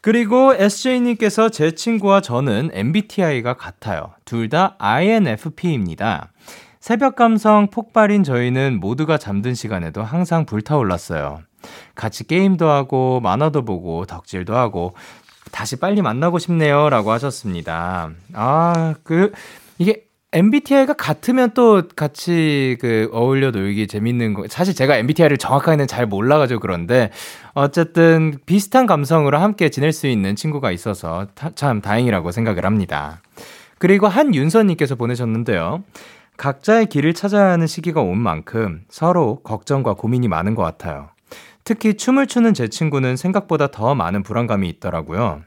그리고 0.00 0.52
SJ님께서 0.54 1.48
제 1.50 1.72
친구와 1.72 2.20
저는 2.20 2.70
MBTI가 2.72 3.54
같아요. 3.54 4.10
둘 4.24 4.48
다 4.48 4.74
INFP입니다. 4.78 6.32
새벽 6.80 7.14
감성 7.14 7.68
폭발인 7.70 8.24
저희는 8.24 8.80
모두가 8.80 9.16
잠든 9.16 9.54
시간에도 9.54 10.02
항상 10.02 10.44
불타올랐어요. 10.44 11.42
같이 11.94 12.26
게임도 12.26 12.68
하고 12.68 13.20
만화도 13.20 13.64
보고 13.64 14.04
덕질도 14.04 14.56
하고 14.56 14.94
다시 15.52 15.76
빨리 15.78 16.02
만나고 16.02 16.40
싶네요. 16.40 16.90
라고 16.90 17.12
하셨습니다. 17.12 18.10
아, 18.32 18.94
그, 19.04 19.30
이게 19.78 20.06
MBTI가 20.34 20.94
같으면 20.94 21.50
또 21.52 21.82
같이 21.94 22.78
그 22.80 23.10
어울려 23.12 23.50
놀기 23.50 23.86
재밌는 23.86 24.32
거. 24.32 24.44
사실 24.48 24.74
제가 24.74 24.96
MBTI를 24.96 25.36
정확하게는 25.36 25.86
잘 25.86 26.06
몰라가지고 26.06 26.60
그런데 26.60 27.10
어쨌든 27.52 28.38
비슷한 28.46 28.86
감성으로 28.86 29.38
함께 29.38 29.68
지낼 29.68 29.92
수 29.92 30.06
있는 30.06 30.34
친구가 30.34 30.70
있어서 30.72 31.26
타, 31.34 31.50
참 31.54 31.82
다행이라고 31.82 32.32
생각을 32.32 32.64
합니다. 32.64 33.20
그리고 33.78 34.08
한윤서님께서 34.08 34.94
보내셨는데요. 34.94 35.84
각자의 36.38 36.86
길을 36.86 37.12
찾아야 37.12 37.50
하는 37.50 37.66
시기가 37.66 38.00
온 38.00 38.18
만큼 38.18 38.84
서로 38.88 39.40
걱정과 39.42 39.94
고민이 39.94 40.28
많은 40.28 40.54
것 40.54 40.62
같아요. 40.62 41.10
특히 41.62 41.94
춤을 41.94 42.26
추는 42.26 42.54
제 42.54 42.68
친구는 42.68 43.16
생각보다 43.16 43.66
더 43.66 43.94
많은 43.94 44.22
불안감이 44.22 44.66
있더라고요. 44.68 45.42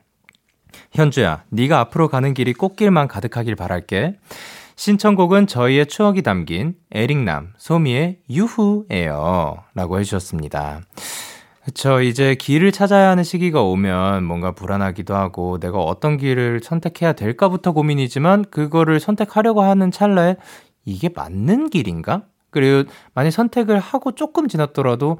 현주야, 0.92 1.44
네가 1.50 1.80
앞으로 1.80 2.08
가는 2.08 2.34
길이 2.36 2.54
꽃길만 2.54 3.08
가득하길 3.08 3.56
바랄게. 3.56 4.18
신청곡은 4.76 5.48
저희의 5.48 5.88
추억이 5.88 6.22
담긴 6.22 6.76
에릭남, 6.92 7.54
소미의 7.58 8.20
유후예요. 8.30 9.64
라고 9.74 10.00
해주셨습니다. 10.00 10.82
그쵸. 11.64 12.02
이제 12.02 12.36
길을 12.36 12.72
찾아야 12.72 13.10
하는 13.10 13.24
시기가 13.24 13.64
오면 13.64 14.24
뭔가 14.24 14.52
불안하기도 14.52 15.16
하고 15.16 15.60
내가 15.60 15.80
어떤 15.80 16.18
길을 16.18 16.60
선택해야 16.64 17.14
될까부터 17.14 17.72
고민이지만 17.72 18.46
그거를 18.52 19.00
선택하려고 19.00 19.64
하는 19.64 19.90
찰나에 19.90 20.36
이게 20.86 21.10
맞는 21.14 21.72
길인가? 21.72 22.24
그리고 22.52 22.90
만약 23.16 23.32
선택을 23.32 23.80
하고 23.80 24.12
조금 24.12 24.48
지났더라도 24.48 25.18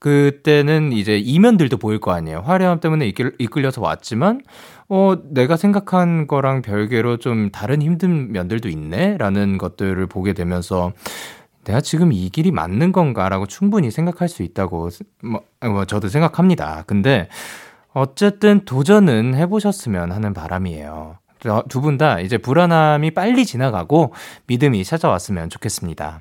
그때는 0.00 0.92
이제 0.92 1.16
이면들도 1.16 1.76
보일 1.78 2.00
거 2.00 2.10
아니에요. 2.10 2.40
화려함 2.40 2.80
때문에 2.80 3.06
이끌, 3.06 3.34
이끌려서 3.38 3.80
왔지만, 3.80 4.42
어, 4.88 5.14
내가 5.30 5.56
생각한 5.56 6.26
거랑 6.26 6.62
별개로 6.62 7.16
좀 7.18 7.50
다른 7.50 7.82
힘든 7.82 8.32
면들도 8.32 8.68
있네? 8.68 9.16
라는 9.18 9.58
것들을 9.58 10.06
보게 10.06 10.32
되면서, 10.32 10.92
내가 11.64 11.80
지금 11.80 12.12
이 12.12 12.28
길이 12.28 12.50
맞는 12.50 12.92
건가라고 12.92 13.46
충분히 13.46 13.90
생각할 13.90 14.28
수 14.28 14.42
있다고, 14.42 14.90
뭐, 15.22 15.42
뭐 15.62 15.84
저도 15.86 16.08
생각합니다. 16.08 16.84
근데, 16.86 17.28
어쨌든 17.94 18.64
도전은 18.64 19.34
해보셨으면 19.34 20.12
하는 20.12 20.34
바람이에요. 20.34 21.18
두 21.68 21.80
분 21.82 21.98
다 21.98 22.20
이제 22.20 22.38
불안함이 22.38 23.10
빨리 23.12 23.44
지나가고 23.44 24.14
믿음이 24.46 24.82
찾아왔으면 24.82 25.50
좋겠습니다. 25.50 26.20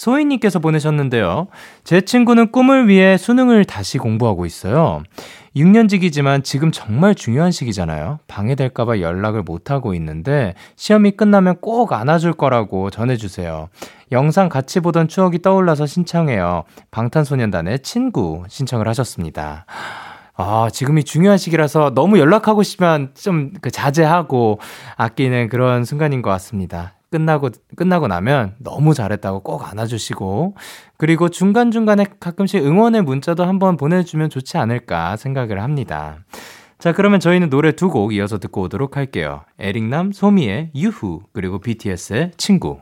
소희님께서 0.00 0.60
보내셨는데요. 0.60 1.48
제 1.84 2.00
친구는 2.00 2.52
꿈을 2.52 2.88
위해 2.88 3.18
수능을 3.18 3.66
다시 3.66 3.98
공부하고 3.98 4.46
있어요. 4.46 5.02
6년직이지만 5.54 6.42
지금 6.42 6.72
정말 6.72 7.14
중요한 7.14 7.50
시기잖아요. 7.50 8.20
방해될까봐 8.26 9.00
연락을 9.00 9.42
못하고 9.42 9.92
있는데 9.94 10.54
시험이 10.76 11.10
끝나면 11.10 11.56
꼭 11.60 11.92
안아줄 11.92 12.32
거라고 12.32 12.88
전해주세요. 12.88 13.68
영상 14.10 14.48
같이 14.48 14.80
보던 14.80 15.08
추억이 15.08 15.42
떠올라서 15.42 15.84
신청해요. 15.84 16.64
방탄소년단의 16.92 17.80
친구 17.80 18.44
신청을 18.48 18.88
하셨습니다. 18.88 19.66
아, 20.34 20.68
지금이 20.72 21.04
중요한 21.04 21.36
시기라서 21.36 21.92
너무 21.94 22.18
연락하고 22.18 22.62
싶으면 22.62 23.12
좀 23.14 23.52
그 23.60 23.70
자제하고 23.70 24.60
아끼는 24.96 25.50
그런 25.50 25.84
순간인 25.84 26.22
것 26.22 26.30
같습니다. 26.30 26.94
끝나고, 27.10 27.50
끝나고 27.76 28.06
나면 28.08 28.54
너무 28.58 28.94
잘했다고 28.94 29.40
꼭 29.40 29.68
안아주시고, 29.70 30.54
그리고 30.96 31.28
중간 31.28 31.70
중간에 31.70 32.06
가끔씩 32.20 32.64
응원의 32.64 33.02
문자도 33.02 33.44
한번 33.44 33.76
보내주면 33.76 34.30
좋지 34.30 34.56
않을까 34.58 35.16
생각을 35.16 35.60
합니다. 35.62 36.18
자, 36.78 36.92
그러면 36.92 37.20
저희는 37.20 37.50
노래 37.50 37.72
두 37.72 37.88
곡 37.90 38.14
이어서 38.14 38.38
듣고 38.38 38.62
오도록 38.62 38.96
할게요. 38.96 39.42
에릭남, 39.58 40.12
소미의 40.12 40.70
유후, 40.74 41.20
그리고 41.32 41.58
BTS의 41.58 42.32
친구. 42.36 42.80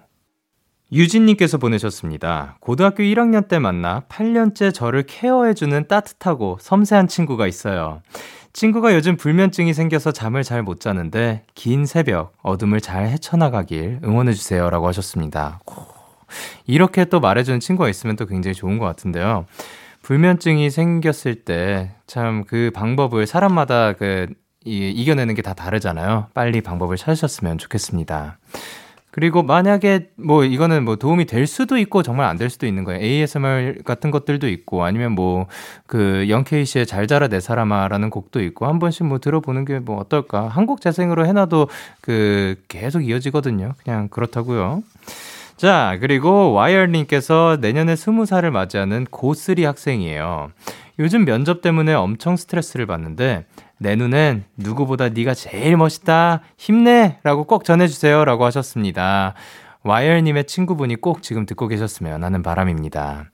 유진님께서 0.90 1.58
보내셨습니다. 1.58 2.56
고등학교 2.60 3.02
1학년 3.02 3.46
때 3.48 3.58
만나 3.58 4.04
8년째 4.08 4.72
저를 4.72 5.02
케어해주는 5.02 5.86
따뜻하고 5.86 6.56
섬세한 6.60 7.08
친구가 7.08 7.46
있어요. 7.46 8.00
친구가 8.58 8.92
요즘 8.92 9.16
불면증이 9.16 9.72
생겨서 9.72 10.10
잠을 10.10 10.42
잘 10.42 10.64
못 10.64 10.80
자는데 10.80 11.44
긴 11.54 11.86
새벽 11.86 12.32
어둠을 12.42 12.80
잘 12.80 13.06
헤쳐나가길 13.06 14.00
응원해 14.02 14.32
주세요 14.32 14.68
라고 14.68 14.88
하셨습니다. 14.88 15.60
이렇게 16.66 17.04
또 17.04 17.20
말해주는 17.20 17.60
친구가 17.60 17.88
있으면 17.88 18.16
또 18.16 18.26
굉장히 18.26 18.54
좋은 18.56 18.78
것 18.78 18.84
같은데요. 18.84 19.46
불면증이 20.02 20.70
생겼을 20.70 21.44
때 21.44 21.92
참 22.08 22.42
그 22.48 22.72
방법을 22.74 23.28
사람마다 23.28 23.92
그 23.92 24.26
이, 24.64 24.90
이겨내는 24.90 25.36
게 25.36 25.42
다 25.42 25.54
다르잖아요. 25.54 26.26
빨리 26.34 26.60
방법을 26.60 26.96
찾으셨으면 26.96 27.58
좋겠습니다. 27.58 28.38
그리고 29.18 29.42
만약에 29.42 30.10
뭐 30.14 30.44
이거는 30.44 30.84
뭐 30.84 30.94
도움이 30.94 31.24
될 31.26 31.48
수도 31.48 31.76
있고 31.76 32.04
정말 32.04 32.26
안 32.28 32.38
될 32.38 32.50
수도 32.50 32.68
있는 32.68 32.84
거예요. 32.84 33.02
ASMR 33.02 33.82
같은 33.84 34.12
것들도 34.12 34.48
있고 34.48 34.84
아니면 34.84 35.12
뭐 35.12 35.46
그 35.88 36.26
영케이 36.28 36.64
씨의 36.64 36.86
잘 36.86 37.08
자라 37.08 37.26
내 37.26 37.40
사람아라는 37.40 38.10
곡도 38.10 38.40
있고 38.42 38.66
한 38.66 38.78
번씩 38.78 39.06
뭐 39.06 39.18
들어보는 39.18 39.64
게 39.64 39.80
뭐 39.80 39.96
어떨까? 39.98 40.46
한곡 40.46 40.80
재생으로 40.80 41.26
해놔도 41.26 41.68
그 42.00 42.54
계속 42.68 43.00
이어지거든요. 43.04 43.74
그냥 43.82 44.06
그렇다고요. 44.08 44.84
자, 45.56 45.96
그리고 46.00 46.52
와이어님께서 46.52 47.58
내년에 47.60 47.96
스무 47.96 48.24
살을 48.24 48.52
맞이하는 48.52 49.06
고3 49.06 49.64
학생이에요. 49.64 50.50
요즘 51.00 51.24
면접 51.24 51.60
때문에 51.60 51.94
엄청 51.94 52.36
스트레스를 52.36 52.86
받는데 52.86 53.44
내 53.78 53.96
눈엔 53.96 54.44
누구보다 54.56 55.08
네가 55.08 55.34
제일 55.34 55.76
멋있다. 55.76 56.42
힘내 56.56 57.18
라고 57.22 57.44
꼭 57.44 57.64
전해주세요 57.64 58.24
라고 58.24 58.44
하셨습니다. 58.44 59.34
와이어님의 59.84 60.44
친구분이 60.44 60.96
꼭 60.96 61.22
지금 61.22 61.46
듣고 61.46 61.68
계셨으면 61.68 62.24
하는 62.24 62.42
바람입니다. 62.42 63.26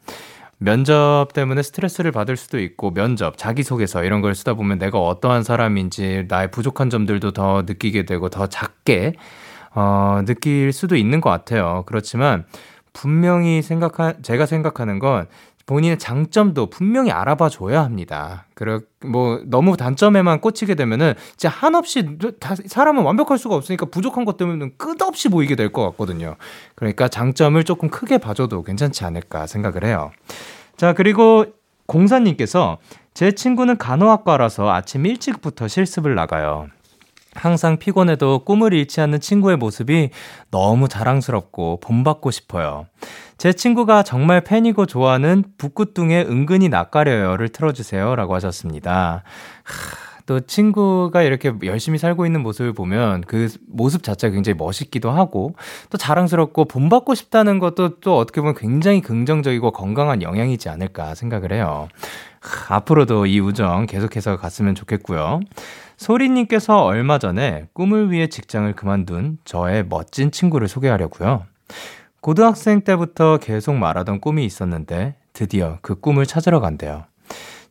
면접 0.59 1.29
때문에 1.35 1.63
스트레스를 1.63 2.13
받을 2.13 2.37
수도 2.37 2.61
있고 2.61 2.93
면접, 2.93 3.37
자기소개서 3.37 4.05
이런 4.05 4.21
걸 4.21 4.35
쓰다 4.35 4.55
보면 4.55 4.79
내가 4.79 4.99
어떠한 4.99 5.43
사람인지 5.43 6.27
나의 6.29 6.51
부족한 6.51 6.91
점들도 6.91 7.33
더 7.33 7.63
느끼게 7.67 8.05
되고 8.05 8.29
더 8.29 8.47
작게 8.47 9.15
어, 9.75 10.23
느낄 10.25 10.73
수도 10.73 10.97
있는 10.97 11.21
것 11.21 11.31
같아요. 11.31 11.83
그렇지만 11.87 12.45
분명히 12.93 13.61
생각한 13.61 14.23
제가 14.23 14.47
생각하는 14.47 15.01
건 15.01 15.27
본인의 15.67 15.99
장점도 15.99 16.67
분명히 16.71 17.11
알아봐 17.11 17.49
줘야 17.49 17.83
합니다. 17.83 18.47
그래 18.55 18.79
뭐 19.05 19.41
너무 19.47 19.77
단점에만 19.77 20.41
꽂히게 20.41 20.75
되면은 20.75 21.15
진짜 21.37 21.49
한없이 21.49 22.19
다, 22.39 22.55
사람은 22.55 23.03
완벽할 23.03 23.39
수가 23.39 23.55
없으니까 23.55 23.87
부족한 23.87 24.25
것 24.25 24.37
때문에 24.37 24.71
끝없이 24.77 25.29
보이게 25.29 25.57
될 25.57 25.73
것 25.73 25.83
같거든요. 25.91 26.37
그러니까 26.75 27.09
장점을 27.09 27.63
조금 27.65 27.89
크게 27.89 28.19
봐줘도 28.19 28.63
괜찮지 28.63 29.05
않을까 29.05 29.47
생각을 29.47 29.85
해요. 29.85 30.13
자 30.77 30.93
그리고 30.93 31.47
공사님께서 31.87 32.79
제 33.15 33.33
친구는 33.33 33.79
간호학과라서 33.79 34.71
아침 34.71 35.07
일찍부터 35.07 35.69
실습을 35.69 36.15
나가요. 36.15 36.69
항상 37.35 37.79
피곤해도 37.79 38.41
꿈을 38.41 38.73
잃지 38.73 39.01
않는 39.01 39.21
친구의 39.21 39.57
모습이 39.57 40.11
너무 40.51 40.89
자랑스럽고 40.89 41.81
본받고 41.81 42.31
싶어요. 42.31 42.87
제 43.37 43.53
친구가 43.53 44.03
정말 44.05 44.43
팬이고 44.43 44.87
좋아하는 44.87 45.45
북구뚱의 45.59 46.27
은근히 46.27 46.69
낯가려요를 46.69 47.49
틀어주세요. 47.51 48.15
라고 48.15 48.35
하셨습니다. 48.35 49.23
하, 49.65 50.23
또 50.27 50.41
친구가 50.41 51.23
이렇게 51.23 51.53
열심히 51.65 51.99
살고 51.99 52.25
있는 52.25 52.43
모습을 52.43 52.73
보면 52.73 53.23
그 53.23 53.49
모습 53.69 54.03
자체가 54.03 54.33
굉장히 54.33 54.57
멋있기도 54.57 55.11
하고 55.11 55.55
또 55.91 55.99
자랑스럽고 55.99 56.65
본받고 56.65 57.15
싶다는 57.15 57.59
것도 57.59 58.01
또 58.01 58.17
어떻게 58.17 58.41
보면 58.41 58.55
굉장히 58.55 59.03
긍정적이고 59.03 59.73
건강한 59.73 60.23
영향이지 60.23 60.69
않을까 60.69 61.15
생각을 61.15 61.53
해요. 61.53 61.89
하, 62.41 62.77
앞으로도 62.77 63.27
이 63.27 63.41
우정 63.41 63.87
계속해서 63.87 64.37
갔으면 64.37 64.75
좋겠고요. 64.75 65.41
소리님께서 66.05 66.85
얼마 66.85 67.19
전에 67.19 67.67
꿈을 67.73 68.11
위해 68.11 68.27
직장을 68.27 68.71
그만둔 68.75 69.39
저의 69.47 69.87
멋진 69.89 70.31
친구를 70.31 70.69
소개하려고요. 70.69 71.47
고등학생 72.21 72.83
때부터 72.83 73.39
계속 73.39 73.75
말하던 73.77 74.21
꿈이 74.21 74.45
있었는데 74.45 75.15
드디어 75.33 75.79
그 75.81 75.99
꿈을 75.99 76.27
찾으러 76.27 76.61
간대요. 76.61 77.05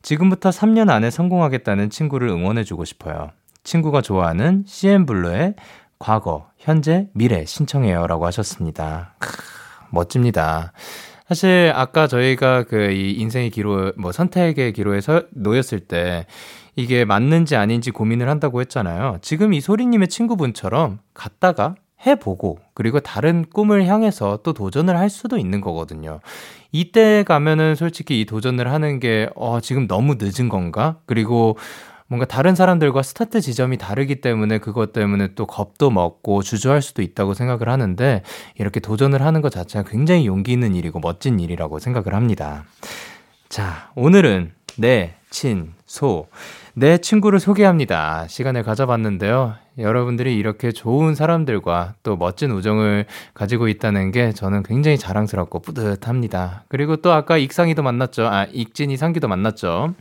지금부터 0.02 0.50
3년 0.50 0.90
안에 0.90 1.10
성공하겠다는 1.10 1.90
친구를 1.90 2.28
응원해주고 2.28 2.84
싶어요. 2.84 3.30
친구가 3.62 4.02
좋아하는 4.02 4.64
CN블루의 4.66 5.54
과거, 6.00 6.50
현재, 6.58 7.06
미래 7.14 7.44
신청해요. 7.44 8.08
라고 8.08 8.26
하셨습니다. 8.26 9.14
크, 9.20 9.30
멋집니다. 9.90 10.72
사실 11.28 11.72
아까 11.74 12.06
저희가 12.06 12.64
그 12.64 12.90
이 12.90 13.12
인생의 13.12 13.50
기로, 13.50 13.92
뭐 13.96 14.12
선택의 14.12 14.72
기로에서 14.72 15.22
놓였을 15.30 15.80
때 15.80 16.26
이게 16.76 17.04
맞는지 17.04 17.56
아닌지 17.56 17.90
고민을 17.90 18.28
한다고 18.28 18.60
했잖아요. 18.60 19.18
지금 19.22 19.52
이 19.52 19.60
소리님의 19.60 20.08
친구분처럼 20.08 20.98
갔다가 21.14 21.76
해보고 22.06 22.58
그리고 22.74 23.00
다른 23.00 23.44
꿈을 23.48 23.86
향해서 23.86 24.40
또 24.42 24.52
도전을 24.52 24.98
할 24.98 25.08
수도 25.08 25.38
있는 25.38 25.60
거거든요. 25.60 26.20
이때 26.72 27.22
가면은 27.22 27.74
솔직히 27.76 28.20
이 28.20 28.24
도전을 28.24 28.70
하는 28.70 28.98
게 28.98 29.30
어, 29.36 29.60
지금 29.60 29.86
너무 29.86 30.16
늦은 30.18 30.48
건가? 30.48 30.98
그리고 31.06 31.56
뭔가 32.06 32.26
다른 32.26 32.54
사람들과 32.54 33.02
스타트 33.02 33.40
지점이 33.40 33.78
다르기 33.78 34.20
때문에 34.20 34.58
그것 34.58 34.92
때문에 34.92 35.34
또 35.34 35.46
겁도 35.46 35.90
먹고 35.90 36.42
주저할 36.42 36.82
수도 36.82 37.00
있다고 37.00 37.32
생각을 37.32 37.68
하는데 37.68 38.22
이렇게 38.58 38.80
도전을 38.80 39.22
하는 39.22 39.40
것 39.40 39.50
자체가 39.50 39.88
굉장히 39.88 40.26
용기 40.26 40.52
있는 40.52 40.74
일이고 40.74 41.00
멋진 41.00 41.40
일이라고 41.40 41.78
생각을 41.78 42.14
합니다. 42.14 42.64
자, 43.48 43.90
오늘은 43.94 44.52
내, 44.76 45.14
친, 45.30 45.72
소. 45.86 46.26
내 46.76 46.98
친구를 46.98 47.38
소개합니다. 47.38 48.26
시간을 48.26 48.64
가져봤는데요. 48.64 49.54
여러분들이 49.78 50.36
이렇게 50.36 50.72
좋은 50.72 51.14
사람들과 51.14 51.94
또 52.02 52.16
멋진 52.16 52.50
우정을 52.50 53.06
가지고 53.32 53.68
있다는 53.68 54.10
게 54.10 54.32
저는 54.32 54.64
굉장히 54.64 54.98
자랑스럽고 54.98 55.60
뿌듯합니다. 55.60 56.64
그리고 56.68 56.96
또 56.96 57.12
아까 57.12 57.38
익상이도 57.38 57.82
만났죠. 57.84 58.26
아, 58.26 58.46
익진이 58.52 58.96
상규도 58.96 59.28
만났죠. 59.28 59.94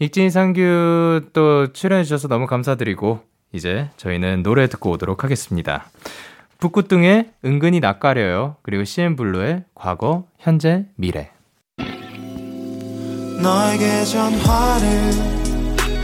익진이 0.00 0.30
상규 0.30 1.22
또 1.32 1.72
출연해주셔서 1.72 2.26
너무 2.26 2.46
감사드리고, 2.46 3.20
이제 3.52 3.88
저희는 3.96 4.42
노래 4.42 4.66
듣고 4.66 4.90
오도록 4.90 5.22
하겠습니다. 5.22 5.84
북구뚱의 6.58 7.30
은근히 7.44 7.78
낯가려요. 7.78 8.56
그리고 8.62 8.82
CN블루의 8.82 9.64
과거, 9.74 10.24
현재, 10.38 10.86
미래. 10.96 11.30
너에게 13.40 14.04
전화를 14.04 15.41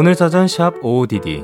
오늘 0.00 0.14
사전 0.14 0.46
샵 0.46 0.74
OODD 0.80 1.42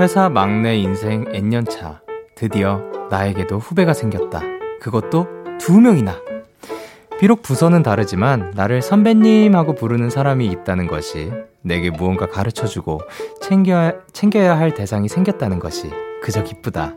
회사 0.00 0.28
막내 0.28 0.76
인생 0.78 1.24
N년차 1.32 2.00
드디어 2.34 2.82
나에게도 3.08 3.58
후배가 3.58 3.94
생겼다. 3.94 4.40
그것도 4.80 5.28
두 5.60 5.80
명이나. 5.80 6.16
비록 7.20 7.42
부서는 7.42 7.84
다르지만 7.84 8.50
나를 8.56 8.82
선배님하고 8.82 9.76
부르는 9.76 10.10
사람이 10.10 10.44
있다는 10.46 10.88
것이 10.88 11.30
내게 11.62 11.90
무언가 11.90 12.26
가르쳐주고 12.26 13.02
챙겨야, 13.40 13.92
챙겨야 14.12 14.58
할 14.58 14.74
대상이 14.74 15.08
생겼다는 15.08 15.60
것이 15.60 15.88
그저 16.20 16.42
기쁘다. 16.42 16.96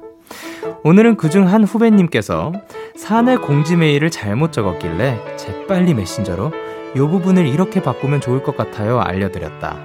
오늘은 0.84 1.18
그중 1.18 1.48
한 1.48 1.64
후배님께서 1.64 2.54
사내 2.96 3.38
공지 3.38 3.76
메일을 3.76 4.10
잘못 4.10 4.52
적었길래 4.52 5.36
재빨리 5.38 5.94
메신저로 5.94 6.71
요 6.96 7.08
부분을 7.08 7.48
이렇게 7.48 7.82
바꾸면 7.82 8.22
좋을 8.22 8.44
것 8.44 8.58
같아요. 8.58 9.00
알려드렸다. 9.00 9.78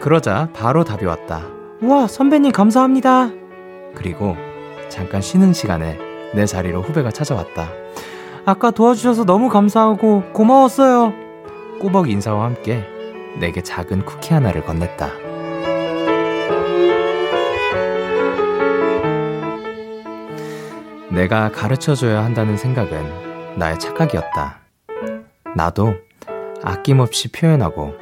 그러자 0.00 0.48
바로 0.52 0.84
답이 0.84 1.04
왔다. 1.06 1.46
우와, 1.80 2.06
선배님 2.08 2.52
감사합니다. 2.52 3.30
그리고 3.94 4.36
잠깐 4.88 5.20
쉬는 5.20 5.52
시간에 5.52 5.98
내 6.34 6.46
자리로 6.46 6.82
후배가 6.82 7.10
찾아왔다. 7.10 7.68
아까 8.44 8.70
도와주셔서 8.70 9.24
너무 9.24 9.48
감사하고 9.48 10.24
고마웠어요. 10.32 11.12
꾸벅 11.80 12.10
인사와 12.10 12.44
함께 12.44 12.84
내게 13.38 13.62
작은 13.62 14.04
쿠키 14.04 14.34
하나를 14.34 14.62
건넸다. 14.64 15.10
내가 21.10 21.50
가르쳐줘야 21.52 22.24
한다는 22.24 22.56
생각은 22.56 23.56
나의 23.56 23.78
착각이었다. 23.78 24.58
나도 25.54 25.94
아낌없이 26.64 27.30
표현하고 27.30 27.94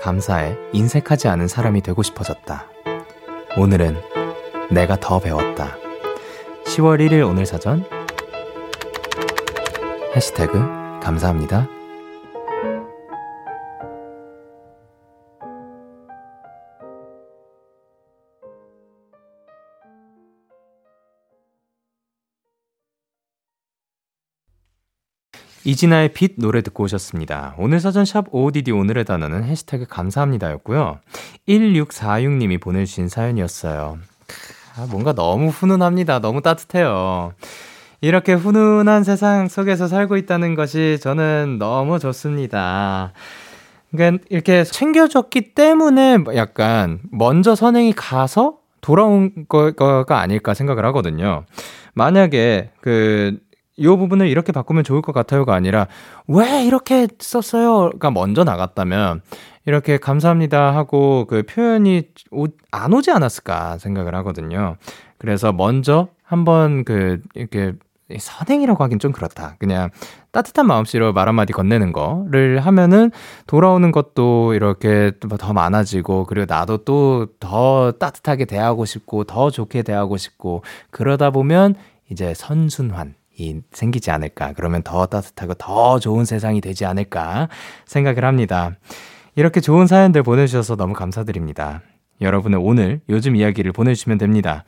감사에 0.00 0.56
인색하지 0.72 1.28
않은 1.28 1.48
사람이 1.48 1.80
되고 1.80 2.02
싶어졌다. 2.02 2.66
오늘은 3.56 3.96
내가 4.70 4.96
더 4.96 5.18
배웠다. 5.18 5.76
10월 6.66 7.00
1일 7.00 7.26
오늘 7.26 7.46
사전 7.46 7.84
해시태그 10.14 11.00
감사합니다. 11.02 11.66
이진아의 25.70 26.08
빛 26.08 26.32
노래 26.36 26.62
듣고 26.62 26.82
오셨습니다. 26.84 27.54
오늘 27.56 27.78
사전샵 27.78 28.34
OODD 28.34 28.72
오늘의 28.72 29.04
단어는 29.04 29.44
해시태그 29.44 29.86
감사합니다였고요. 29.88 30.98
1646님이 31.48 32.60
보내주신 32.60 33.08
사연이었어요. 33.08 33.98
아, 34.76 34.86
뭔가 34.90 35.12
너무 35.12 35.48
훈훈합니다. 35.48 36.18
너무 36.18 36.42
따뜻해요. 36.42 37.34
이렇게 38.00 38.32
훈훈한 38.32 39.04
세상 39.04 39.46
속에서 39.46 39.86
살고 39.86 40.16
있다는 40.16 40.56
것이 40.56 40.98
저는 41.00 41.58
너무 41.60 42.00
좋습니다. 42.00 43.12
그러니까 43.92 44.24
이렇게 44.28 44.64
챙겨줬기 44.64 45.54
때문에 45.54 46.18
약간 46.34 46.98
먼저 47.12 47.54
선행이 47.54 47.92
가서 47.92 48.56
돌아온 48.80 49.46
거가 49.48 50.20
아닐까 50.20 50.52
생각을 50.52 50.84
하거든요. 50.86 51.44
만약에 51.94 52.70
그, 52.80 53.38
이 53.80 53.86
부분을 53.86 54.28
이렇게 54.28 54.52
바꾸면 54.52 54.84
좋을 54.84 55.02
것 55.02 55.12
같아요가 55.12 55.54
아니라 55.54 55.88
왜 56.28 56.64
이렇게 56.64 57.08
썼어요가 57.18 58.10
먼저 58.10 58.44
나갔다면 58.44 59.22
이렇게 59.66 59.96
감사합니다 59.96 60.74
하고 60.76 61.26
그 61.26 61.42
표현이 61.42 62.08
오, 62.30 62.46
안 62.70 62.92
오지 62.92 63.10
않았을까 63.10 63.78
생각을 63.78 64.14
하거든요. 64.16 64.76
그래서 65.18 65.52
먼저 65.52 66.08
한번 66.22 66.84
그 66.84 67.20
이렇게 67.34 67.72
선행이라고 68.18 68.82
하긴 68.84 68.98
좀 68.98 69.12
그렇다. 69.12 69.56
그냥 69.58 69.90
따뜻한 70.32 70.66
마음씨로 70.66 71.12
말 71.12 71.28
한마디 71.28 71.52
건네는 71.52 71.92
거를 71.92 72.60
하면은 72.60 73.10
돌아오는 73.46 73.92
것도 73.92 74.54
이렇게 74.54 75.12
더 75.38 75.52
많아지고 75.52 76.26
그리고 76.26 76.46
나도 76.52 76.78
또 76.84 77.26
더 77.38 77.92
따뜻하게 77.92 78.44
대하고 78.44 78.84
싶고 78.84 79.24
더 79.24 79.50
좋게 79.50 79.82
대하고 79.82 80.16
싶고 80.16 80.62
그러다 80.90 81.30
보면 81.30 81.74
이제 82.10 82.34
선순환 82.34 83.14
이 83.40 83.60
생기지 83.72 84.10
않을까. 84.10 84.52
그러면 84.54 84.82
더 84.82 85.06
따뜻하고 85.06 85.54
더 85.54 85.98
좋은 85.98 86.24
세상이 86.24 86.60
되지 86.60 86.84
않을까 86.84 87.48
생각을 87.86 88.24
합니다. 88.24 88.72
이렇게 89.34 89.60
좋은 89.60 89.86
사연들 89.86 90.22
보내주셔서 90.22 90.76
너무 90.76 90.92
감사드립니다. 90.92 91.82
여러분의 92.20 92.60
오늘 92.62 93.00
요즘 93.08 93.36
이야기를 93.36 93.72
보내주시면 93.72 94.18
됩니다. 94.18 94.64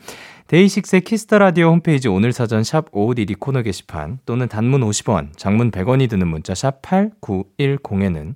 데이식스의 0.46 1.02
키스 1.02 1.25
더 1.25 1.38
라디오 1.38 1.68
홈페이지 1.68 2.08
오늘 2.08 2.32
사전 2.32 2.64
샵 2.64 2.86
5512 2.92 3.34
코너 3.34 3.62
게시판 3.62 4.18
또는 4.24 4.48
단문 4.48 4.80
50원, 4.82 5.36
장문 5.36 5.70
100원이 5.70 6.08
드는 6.08 6.26
문자 6.26 6.54
샵 6.54 6.82
8910에는 6.82 8.34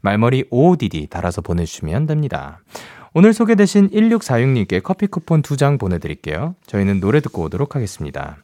말머리 0.00 0.44
55DD 0.50 1.10
달아서 1.10 1.40
보내주시면 1.42 2.06
됩니다. 2.06 2.60
오늘 3.14 3.32
소개되신 3.32 3.90
1646님께 3.90 4.82
커피 4.82 5.06
쿠폰 5.06 5.42
2장 5.42 5.78
보내드릴게요. 5.78 6.54
저희는 6.66 7.00
노래 7.00 7.20
듣고 7.20 7.42
오도록 7.42 7.74
하겠습니다. 7.74 8.36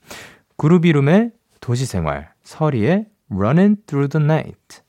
그루비룸의 0.57 1.33
도시생활, 1.61 2.33
서리의 2.43 3.07
Running 3.31 3.83
Through 3.87 4.11
the 4.11 4.25
Night. 4.25 4.83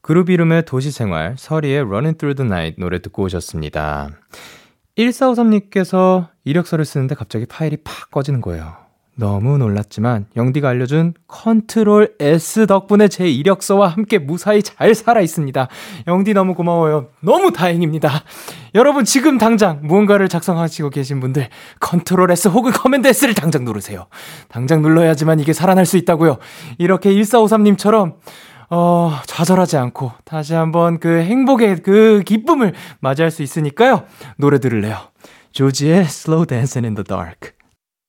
그룹 0.00 0.30
이름의 0.30 0.64
도시생활, 0.64 1.34
서리의 1.36 1.80
Running 1.80 2.16
Through 2.16 2.42
the 2.42 2.46
Night 2.46 2.80
노래 2.80 3.00
듣고 3.00 3.24
오셨습니다. 3.24 4.08
1453님께서 4.96 6.28
이력서를 6.44 6.84
쓰는데 6.84 7.14
갑자기 7.14 7.44
파일이 7.44 7.76
팍 7.84 8.10
꺼지는 8.10 8.40
거예요. 8.40 8.87
너무 9.18 9.58
놀랐지만 9.58 10.26
영디가 10.36 10.68
알려준 10.68 11.12
컨트롤 11.26 12.14
S 12.20 12.68
덕분에 12.68 13.08
제 13.08 13.28
이력서와 13.28 13.88
함께 13.88 14.18
무사히 14.18 14.62
잘 14.62 14.94
살아 14.94 15.20
있습니다. 15.20 15.66
영디 16.06 16.34
너무 16.34 16.54
고마워요. 16.54 17.08
너무 17.20 17.52
다행입니다. 17.52 18.22
여러분 18.76 19.04
지금 19.04 19.36
당장 19.36 19.80
무언가를 19.82 20.28
작성하시고 20.28 20.90
계신 20.90 21.18
분들 21.18 21.48
control 21.80 22.30
S 22.30 22.46
혹은 22.46 22.70
command 22.70 23.08
S를 23.08 23.34
당장 23.34 23.64
누르세요. 23.64 24.06
당장 24.46 24.82
눌러야지만 24.82 25.40
이게 25.40 25.52
살아날 25.52 25.84
수 25.84 25.96
있다고요. 25.96 26.38
이렇게 26.78 27.12
1453님처럼 27.12 28.14
어, 28.70 29.12
좌절하지 29.26 29.78
않고 29.78 30.12
다시 30.24 30.54
한번 30.54 31.00
그 31.00 31.22
행복의 31.22 31.82
그 31.82 32.22
기쁨을 32.24 32.72
맞이할 33.00 33.32
수 33.32 33.42
있으니까요. 33.42 34.04
노래 34.36 34.60
들을래요. 34.60 34.96
조지의 35.50 36.02
Slow 36.02 36.46
Dancing 36.46 36.86
in 36.86 36.94
the 36.94 37.02
Dark. 37.02 37.57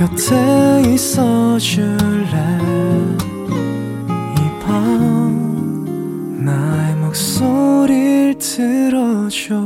곁에 0.00 0.82
있어 0.94 1.58
줄래? 1.58 2.32
이 4.34 4.60
밤 4.64 6.42
나의 6.42 6.96
목소리를 6.96 8.38
들어줘. 8.38 9.60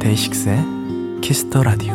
데이식스의 0.00 0.56
키스 1.20 1.48
더 1.48 1.64
라디오 1.64 1.92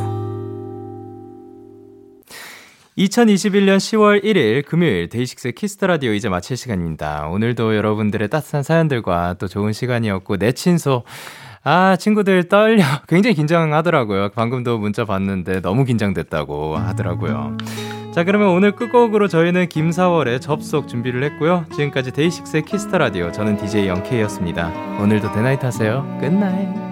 2021년 2.96 3.78
10월 3.78 4.24
1일 4.24 4.64
금요일 4.68 5.10
데이식스 5.10 5.54
키스 5.54 5.75
더 5.75 5.88
라디오 5.88 6.14
이제 6.14 6.30
마칠 6.30 6.58
시간입니다. 6.58 7.28
오늘도 7.30 7.76
여러분들의 7.76 8.30
따뜻한 8.30 8.62
사연들과 8.62 9.38
또 9.40 9.48
좋은 9.48 9.74
시간이었고 9.74 10.38
내 10.38 10.52
친소 10.52 11.02
아, 11.72 11.96
친구들 11.98 12.46
떨려. 12.46 12.84
굉장히 13.08 13.36
긴장하더라고요. 13.36 14.30
방금도 14.30 14.80
문자 14.80 15.06
봤는데 15.06 15.62
너무 15.62 15.86
긴장됐다고 15.86 16.78
하더라고요. 16.78 17.58
자, 18.12 18.24
그러면 18.24 18.50
오늘 18.50 18.72
끝곡으로 18.72 19.28
저희는 19.28 19.70
김사월의 19.70 20.42
접속 20.42 20.88
준비를 20.88 21.22
했고요. 21.24 21.66
지금까지 21.72 22.12
데이식스의 22.12 22.66
키스 22.66 22.86
더 22.86 22.98
라디오. 22.98 23.32
저는 23.32 23.58
DJ 23.58 23.88
영케이였습니다. 23.88 24.72
오늘도 25.00 25.32
day 25.32 25.44
night 25.44 25.64
하세요. 25.64 26.18
good 26.20 26.47
night. 26.47 26.89